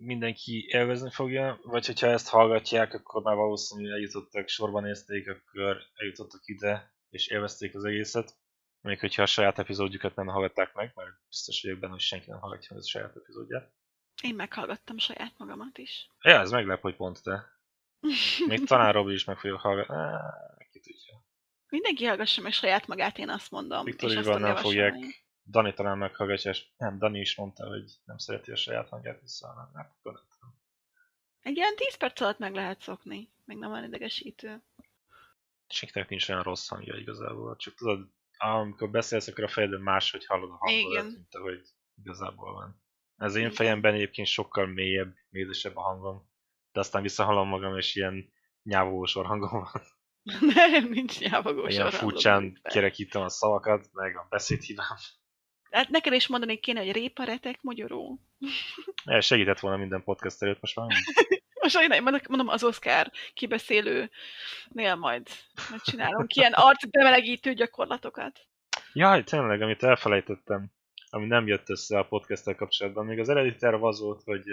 mindenki 0.00 0.66
élvezni 0.68 1.10
fogja, 1.10 1.60
vagy 1.62 1.86
hogyha 1.86 2.06
ezt 2.06 2.28
hallgatják, 2.28 2.94
akkor 2.94 3.22
már 3.22 3.36
valószínűleg 3.36 3.92
eljutottak, 3.92 4.48
sorban 4.48 4.82
nézték, 4.82 5.28
akkor 5.28 5.82
eljutottak 5.94 6.40
ide, 6.44 6.94
és 7.10 7.28
élvezték 7.28 7.74
az 7.74 7.84
egészet. 7.84 8.38
Még 8.80 9.00
hogyha 9.00 9.22
a 9.22 9.26
saját 9.26 9.58
epizódjukat 9.58 10.14
nem 10.14 10.26
hallgatták 10.26 10.74
meg, 10.74 10.92
mert 10.94 11.10
biztos 11.28 11.62
vagyok 11.62 11.78
benne, 11.78 11.92
hogy 11.92 12.00
senki 12.00 12.30
nem 12.30 12.40
hallgatja 12.40 12.68
meg 12.70 12.82
a 12.82 12.86
saját 12.86 13.16
epizódját. 13.16 13.72
Én 14.22 14.34
meghallgattam 14.34 14.98
saját 14.98 15.32
magamat 15.36 15.78
is. 15.78 16.10
Ja, 16.20 16.40
ez 16.40 16.50
meglep, 16.50 16.80
hogy 16.80 16.96
pont 16.96 17.22
te. 17.22 17.58
Még 18.46 18.64
talán 18.64 18.92
Robi 18.92 19.12
is 19.12 19.24
meg 19.24 19.38
fogja 19.38 19.58
hallgatni. 19.58 19.94
Á, 19.94 20.34
ki 20.70 20.80
tudja. 20.80 21.24
Mindenki 21.68 22.04
hallgassa 22.04 22.42
meg 22.42 22.52
saját 22.52 22.86
magát, 22.86 23.18
én 23.18 23.28
azt 23.28 23.50
mondom. 23.50 23.84
Viktor 23.84 24.10
és 24.10 24.16
azt 24.16 24.28
nem 24.28 24.40
javasolni. 24.40 24.78
fogják. 24.78 25.24
Dani 25.50 25.74
talán 25.74 25.98
meghallgatja, 25.98 26.50
és 26.50 26.66
nem, 26.76 26.98
Dani 26.98 27.20
is 27.20 27.36
mondta, 27.36 27.66
hogy 27.66 27.92
nem 28.04 28.16
szereti 28.16 28.50
a 28.50 28.56
saját 28.56 28.88
hangját 28.88 29.22
akkor 29.42 30.12
nem 30.12 30.24
tudom. 30.30 30.58
Egy 31.42 31.56
ilyen 31.56 31.76
10 31.76 31.96
perc 31.96 32.20
alatt 32.20 32.38
meg 32.38 32.54
lehet 32.54 32.80
szokni. 32.80 33.28
Még 33.44 33.58
nem 33.58 33.72
olyan 33.72 33.84
idegesítő. 33.84 34.62
Senknek 35.68 36.08
nincs 36.08 36.28
olyan 36.28 36.42
rossz 36.42 36.68
hangja 36.68 36.96
igazából. 36.96 37.56
Csak 37.56 37.74
tudod, 37.74 38.08
amikor 38.38 38.90
beszélsz, 38.90 39.28
akkor 39.28 39.44
a 39.44 39.48
fejedben 39.48 39.80
máshogy 39.80 40.26
hallod 40.26 40.50
a 40.50 40.56
hangodat, 40.56 41.04
mint 41.04 41.34
ahogy 41.34 41.62
igazából 42.02 42.52
van. 42.52 42.82
Ez 43.16 43.34
én 43.34 43.50
fejemben 43.50 43.94
egyébként 43.94 44.26
sokkal 44.26 44.66
mélyebb, 44.66 45.14
mézesebb 45.28 45.76
a 45.76 45.80
hangom, 45.80 46.30
de 46.72 46.80
aztán 46.80 47.02
visszahallom 47.02 47.48
magam, 47.48 47.76
és 47.76 47.94
ilyen 47.94 48.32
nyávogós 48.62 49.12
hangom 49.12 49.50
van. 49.50 49.82
Nem, 50.54 50.88
nincs 50.88 51.20
nyávogós 51.20 51.72
Ilyen 51.72 51.90
furcsán 51.90 52.60
kerekítem 52.62 53.22
a 53.22 53.28
szavakat, 53.28 53.88
meg 53.92 54.16
a 54.16 54.26
beszédhibám. 54.30 54.96
Hát 55.70 55.88
neked 55.88 56.12
is 56.12 56.26
mondani 56.26 56.56
kéne, 56.56 56.80
hogy 56.80 56.92
répa, 56.92 57.24
retek, 57.24 57.62
mogyoró. 57.62 58.20
Ja, 59.04 59.20
segített 59.30 59.60
volna 59.60 59.76
minden 59.76 60.04
podcast 60.04 60.42
előtt, 60.42 60.60
most 60.60 60.76
már. 60.76 60.88
Most 61.62 61.80
én 61.80 62.02
mondom, 62.28 62.48
az 62.48 62.64
Oscar 62.64 63.10
kibeszélőnél 63.34 64.08
majd, 64.98 65.28
majd 65.70 65.82
csinálunk 65.84 66.34
ilyen 66.34 66.52
arcbemelegítő 66.52 67.52
gyakorlatokat. 67.52 68.40
Jaj, 68.92 69.24
tényleg, 69.24 69.62
amit 69.62 69.82
elfelejtettem, 69.82 70.70
ami 71.10 71.26
nem 71.26 71.46
jött 71.46 71.68
össze 71.68 71.98
a 71.98 72.06
podcasttel 72.06 72.54
kapcsolatban, 72.54 73.06
még 73.06 73.18
az 73.18 73.28
eredeti 73.28 73.56
terv 73.56 73.84
az 73.84 74.00
volt, 74.00 74.22
hogy 74.22 74.44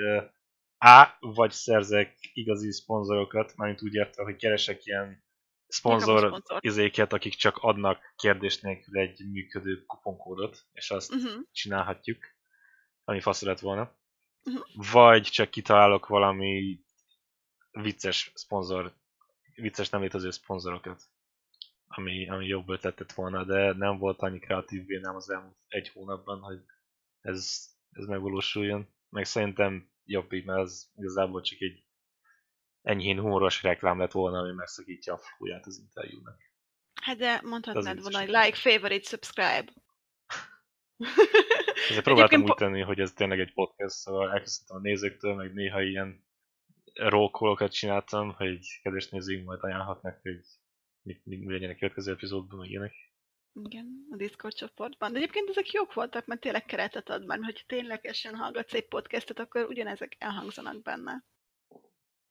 A, 0.78 1.08
vagy 1.20 1.52
szerzek 1.52 2.16
igazi 2.34 2.72
szponzorokat, 2.72 3.54
mármint 3.56 3.84
úgy 3.84 3.94
értem, 3.94 4.26
hogy 4.26 4.36
keresek 4.36 4.86
ilyen 4.86 5.24
szponzor 5.68 6.42
izéket, 6.60 7.14
akik 7.14 7.34
csak 7.34 7.58
adnak 7.58 8.14
kérdés 8.16 8.60
nélkül 8.60 9.00
egy 9.00 9.26
működő 9.32 9.86
kuponkódot, 9.86 10.66
és 10.72 10.92
azt 10.92 11.14
Uh-huh. 11.14 11.42
csinálhatjuk, 11.52 12.18
ami 13.04 13.22
fasz 13.22 13.42
lett 13.42 13.60
volna. 13.60 13.96
Mhm. 14.44 14.92
Vagy 14.92 15.24
csak 15.24 15.50
kitalálok 15.50 16.08
valami 16.08 16.80
vicces 17.72 18.32
szponzor, 18.34 18.94
vicces 19.56 19.90
nem 19.90 20.02
létező 20.02 20.32
szponzorokat, 20.32 21.02
ami, 21.88 22.30
ami 22.30 22.46
jobb 22.48 22.70
ötletet 22.70 23.14
volna, 23.14 23.44
de 23.44 23.74
nem 23.74 23.98
volt 23.98 24.22
annyi 24.22 24.40
kreatív 24.40 24.86
vénám 24.86 25.16
az 25.16 25.30
elmúlt 25.30 25.58
egy 25.68 25.90
hónapban, 25.90 26.40
hogy 26.40 26.60
ez, 27.22 27.68
ez 27.92 28.06
megvalósuljon. 28.06 28.88
Meg 29.10 29.26
szerintem 29.26 29.90
jobb 30.04 30.34
így, 30.34 30.46
mert 30.46 30.60
az 30.60 30.92
igazából 30.96 31.42
csak 31.42 31.60
egy 31.60 31.87
enyhén 32.82 33.20
humoros 33.20 33.64
reklám 33.64 34.00
lett 34.00 34.12
volna, 34.12 34.40
ami 34.40 34.52
megszakítja 34.52 35.14
a 35.14 35.18
flóját 35.18 35.66
az 35.66 35.80
interjúnak. 35.80 36.38
Hát 37.02 37.18
de 37.18 37.42
mondhatnád 37.44 38.02
volna, 38.02 38.20
hogy 38.20 38.28
like, 38.28 38.56
favorite, 38.56 39.08
subscribe. 39.08 39.66
Ezért 41.90 42.04
próbáltam 42.04 42.44
úgy 42.44 42.54
tenni, 42.54 42.82
hogy 42.82 43.00
ez 43.00 43.14
tényleg 43.14 43.40
egy 43.40 43.54
podcast, 43.54 43.96
szóval 43.96 44.32
elköszöntem 44.34 44.78
a 44.78 44.80
nézőktől, 44.80 45.36
meg 45.36 45.54
néha 45.54 45.82
ilyen 45.82 46.26
rollcallokat 46.94 47.72
csináltam, 47.72 48.34
hogy 48.34 48.80
kedves 48.82 49.10
nézőink 49.10 49.46
majd 49.46 49.64
ajánlhatnak, 49.64 50.20
hogy 50.22 50.40
mi, 51.02 51.22
mi, 51.24 51.36
mi 51.36 51.66
a 51.66 51.76
következő 51.76 52.12
epizódban, 52.12 52.60
meg 52.60 52.70
ilyenek. 52.70 52.94
Igen, 53.54 54.08
a 54.12 54.16
Discord 54.16 54.54
csoportban. 54.54 55.12
De 55.12 55.18
egyébként 55.18 55.50
ezek 55.50 55.72
jók 55.72 55.94
voltak, 55.94 56.26
mert 56.26 56.42
tényleg 56.42 56.66
keretet 56.66 57.10
ad, 57.10 57.26
mert 57.26 57.44
hogy 57.44 57.64
ténylegesen 57.68 58.36
hallgatsz 58.36 58.74
egy 58.74 58.88
podcastet, 58.88 59.40
akkor 59.40 59.66
ugyanezek 59.66 60.16
elhangzanak 60.20 60.82
benne. 60.82 61.26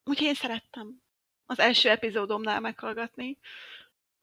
Úgyhogy 0.07 0.27
én 0.27 0.33
szerettem 0.33 1.01
az 1.45 1.59
első 1.59 1.89
epizódomnál 1.89 2.59
meghallgatni, 2.59 3.37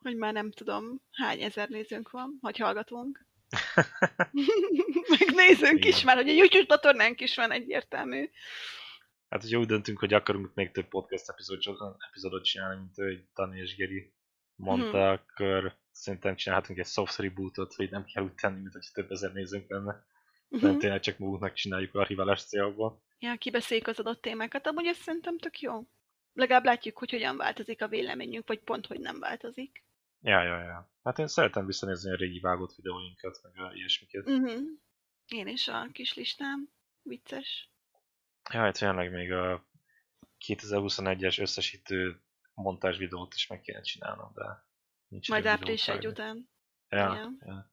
hogy 0.03 0.17
már 0.17 0.33
nem 0.33 0.51
tudom, 0.53 1.01
hány 1.13 1.41
ezer 1.43 1.69
nézőnk 1.69 2.11
van, 2.11 2.39
vagy 2.41 2.57
hallgatunk. 2.59 3.27
Meg 5.19 5.35
nézőnk 5.35 5.85
is 5.85 6.03
már, 6.03 6.17
hogy 6.17 6.29
a 6.29 6.33
YouTube 6.33 6.67
csatornánk 6.67 7.21
is 7.21 7.35
van 7.35 7.51
egyértelmű. 7.53 8.31
Hát, 9.29 9.43
hogyha 9.43 9.59
úgy 9.59 9.67
döntünk, 9.67 9.99
hogy 9.99 10.15
akarunk 10.15 10.55
még 10.55 10.71
több 10.71 10.89
podcast 10.89 11.29
epizódot, 11.29 11.97
epizódot 12.09 12.45
csinálni, 12.45 12.81
mint 12.81 12.95
hogy 12.95 13.25
Dani 13.35 13.61
és 13.61 13.77
Geri 13.77 14.13
mondta, 14.57 14.99
Mhm. 14.99 15.07
akkor 15.07 15.77
szerintem 15.91 16.37
csinálhatunk 16.37 16.79
egy 16.79 16.87
soft 16.87 17.19
rebootot, 17.19 17.75
hogy 17.75 17.91
nem 17.91 18.05
kell 18.05 18.23
úgy 18.25 18.35
tenni, 18.35 18.61
mint 18.61 18.73
hogy 18.73 18.87
több 18.93 19.11
ezer 19.11 19.33
nézőnk 19.33 19.71
lenne. 19.71 20.05
Mhm. 20.55 20.67
Nem 20.67 20.79
tényleg 20.79 21.01
csak 21.01 21.19
magunknak 21.19 21.53
csináljuk 21.53 21.95
archiválás 21.95 22.45
célból. 22.45 23.03
Ja, 23.19 23.37
kibeszéljük 23.37 23.87
az 23.87 23.99
adott 23.99 24.21
témákat, 24.23 24.67
amúgy 24.67 24.87
ez 24.87 24.97
szerintem 24.97 25.39
tök 25.39 25.61
jó. 25.61 25.87
Legalább 26.33 26.65
látjuk, 26.65 26.99
hogy 26.99 27.11
hogyan 27.11 27.37
változik 27.37 27.83
a 27.83 27.89
véleményünk, 27.89 28.49
vagy 28.49 28.59
pont, 28.61 28.87
hogy 28.87 29.01
nem 29.01 29.19
változik. 29.21 29.85
Ja, 30.21 30.43
ja, 30.43 30.63
ja. 30.63 30.91
Hát 31.03 31.19
én 31.19 31.27
szeretem 31.27 31.67
visszanézni 31.67 32.11
a 32.11 32.17
régi 32.17 32.41
vágott 32.41 32.75
videóinkat, 32.75 33.41
meg 33.43 33.59
a 33.59 33.73
ilyesmiket. 33.75 34.29
Uh-huh. 34.29 34.61
Én 35.27 35.47
is 35.47 35.69
a 35.69 35.89
kis 35.93 36.15
listám. 36.15 36.69
Vicces. 37.03 37.71
Jaj, 38.53 38.73
tényleg 38.73 39.13
még 39.13 39.33
a 39.33 39.67
2021-es 40.47 41.41
összesítő 41.41 42.23
montázs 42.55 42.99
videót 42.99 43.35
is 43.35 43.47
meg 43.47 43.61
kéne 43.61 43.81
csinálnom, 43.81 44.33
de 44.35 44.65
nincs 45.09 45.29
Majd 45.29 45.47
április 45.47 45.89
egy 45.89 46.07
után. 46.07 46.49
Ja, 46.89 47.11
Igen. 47.13 47.39
ja. 47.41 47.73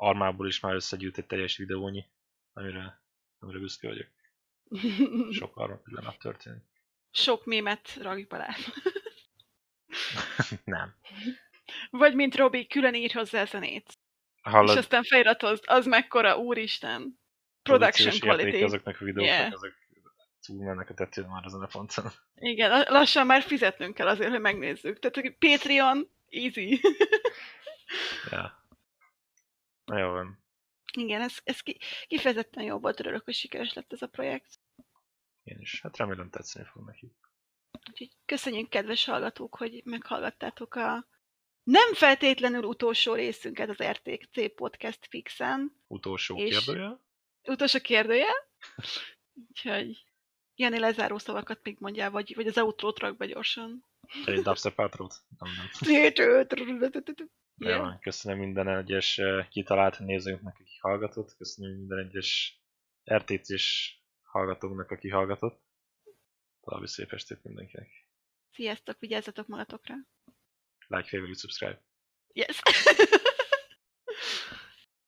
Armából 0.00 0.46
is 0.46 0.60
már 0.60 0.74
összegyűlt 0.74 1.18
egy 1.18 1.26
teljes 1.26 1.56
videónyi, 1.56 2.06
amire, 2.52 3.00
amire 3.38 3.58
büszke 3.58 3.88
vagyok. 3.88 4.06
Sok 5.32 5.56
arma 5.56 5.76
pillanat 5.76 6.18
történik. 6.18 6.62
Sok 7.10 7.44
mémet 7.44 7.94
rakj 8.02 8.22
bele. 8.22 8.56
Nem. 10.64 10.94
Vagy 11.90 12.14
mint 12.14 12.36
Robi, 12.36 12.66
külön 12.66 12.94
ír 12.94 13.12
hozzá 13.12 13.44
zenét. 13.44 13.98
Hallod, 14.42 14.70
És 14.70 14.76
aztán 14.76 15.02
feliratozd, 15.02 15.64
az 15.66 15.86
mekkora, 15.86 16.36
úristen. 16.38 17.20
Production 17.62 18.18
quality. 18.18 18.62
azoknak 18.62 19.00
a 19.00 19.04
videóknak, 19.04 19.34
Yeah. 19.36 19.52
azok 19.52 19.72
túl 20.46 20.64
mennek 20.64 20.90
a 20.90 20.94
tetőn 20.94 21.28
már 21.28 21.44
azon 21.44 21.62
a 21.62 21.66
ponton. 21.66 22.10
Igen, 22.34 22.70
la- 22.70 22.90
lassan 22.90 23.26
már 23.26 23.42
fizetnünk 23.42 23.94
kell 23.94 24.06
azért, 24.06 24.30
hogy 24.30 24.40
megnézzük. 24.40 24.98
Tehát 24.98 25.36
Patreon, 25.38 26.10
easy. 26.28 26.80
Ja. 28.30 28.57
Na 29.88 29.98
jó 29.98 30.08
van. 30.10 30.44
Igen, 30.92 31.20
ez, 31.20 31.38
ez 31.44 31.60
ki, 31.60 31.78
kifejezetten 32.06 32.64
jó 32.64 32.78
volt, 32.78 33.00
örülök, 33.00 33.24
hogy 33.24 33.34
sikeres 33.34 33.72
lett 33.72 33.92
ez 33.92 34.02
a 34.02 34.06
projekt. 34.06 34.60
Én 35.42 35.58
is. 35.60 35.80
Hát 35.80 35.96
remélem 35.96 36.30
tetszeni 36.30 36.66
fog 36.72 36.84
neki. 36.86 37.12
Úgyhogy 37.90 38.10
köszönjük, 38.24 38.68
kedves 38.68 39.04
hallgatók, 39.04 39.56
hogy 39.56 39.80
meghallgattátok 39.84 40.74
a 40.74 41.06
nem 41.62 41.94
feltétlenül 41.94 42.62
utolsó 42.64 43.14
részünket 43.14 43.68
az 43.68 43.82
RTC 43.82 44.54
Podcast 44.54 45.06
Fixen. 45.10 45.82
Utolsó 45.86 46.36
És- 46.36 46.64
kérdője? 46.64 46.98
Utolsó 47.42 47.80
kérdője. 47.80 48.32
Úgyhogy 49.48 50.04
Jani 50.54 50.78
lezáró 50.78 51.18
szavakat 51.18 51.60
még 51.62 51.76
mondjál, 51.80 52.10
vagy, 52.10 52.34
vagy 52.34 52.46
az 52.46 52.58
outro-t 52.58 52.98
rak 52.98 53.16
be 53.16 53.26
gyorsan. 53.26 53.84
Egy 54.24 54.42
dubstep 54.42 54.78
outro 54.78 55.06
Nem, 55.38 55.52
nem. 55.56 55.68
Jó, 57.58 57.68
Yeah. 57.68 57.80
van. 57.80 57.98
Köszönöm 57.98 58.38
minden 58.38 58.68
egyes 58.68 59.18
eh, 59.18 59.48
kitalált 59.48 59.98
nézőnknek, 59.98 60.56
aki 60.60 60.76
hallgatott. 60.80 61.36
Köszönöm 61.36 61.76
minden 61.76 61.98
egyes 61.98 62.60
RTC-s 63.14 63.96
hallgatóknak, 64.22 64.90
aki 64.90 65.08
hallgatott. 65.08 65.62
További 66.60 66.86
szép 66.86 67.12
estét 67.12 67.42
mindenkinek. 67.42 67.88
Sziasztok, 68.52 68.98
vigyázzatok 68.98 69.46
magatokra. 69.46 69.94
Like, 70.86 71.08
favorite, 71.08 71.38
subscribe. 71.38 71.82
Yes! 72.32 72.62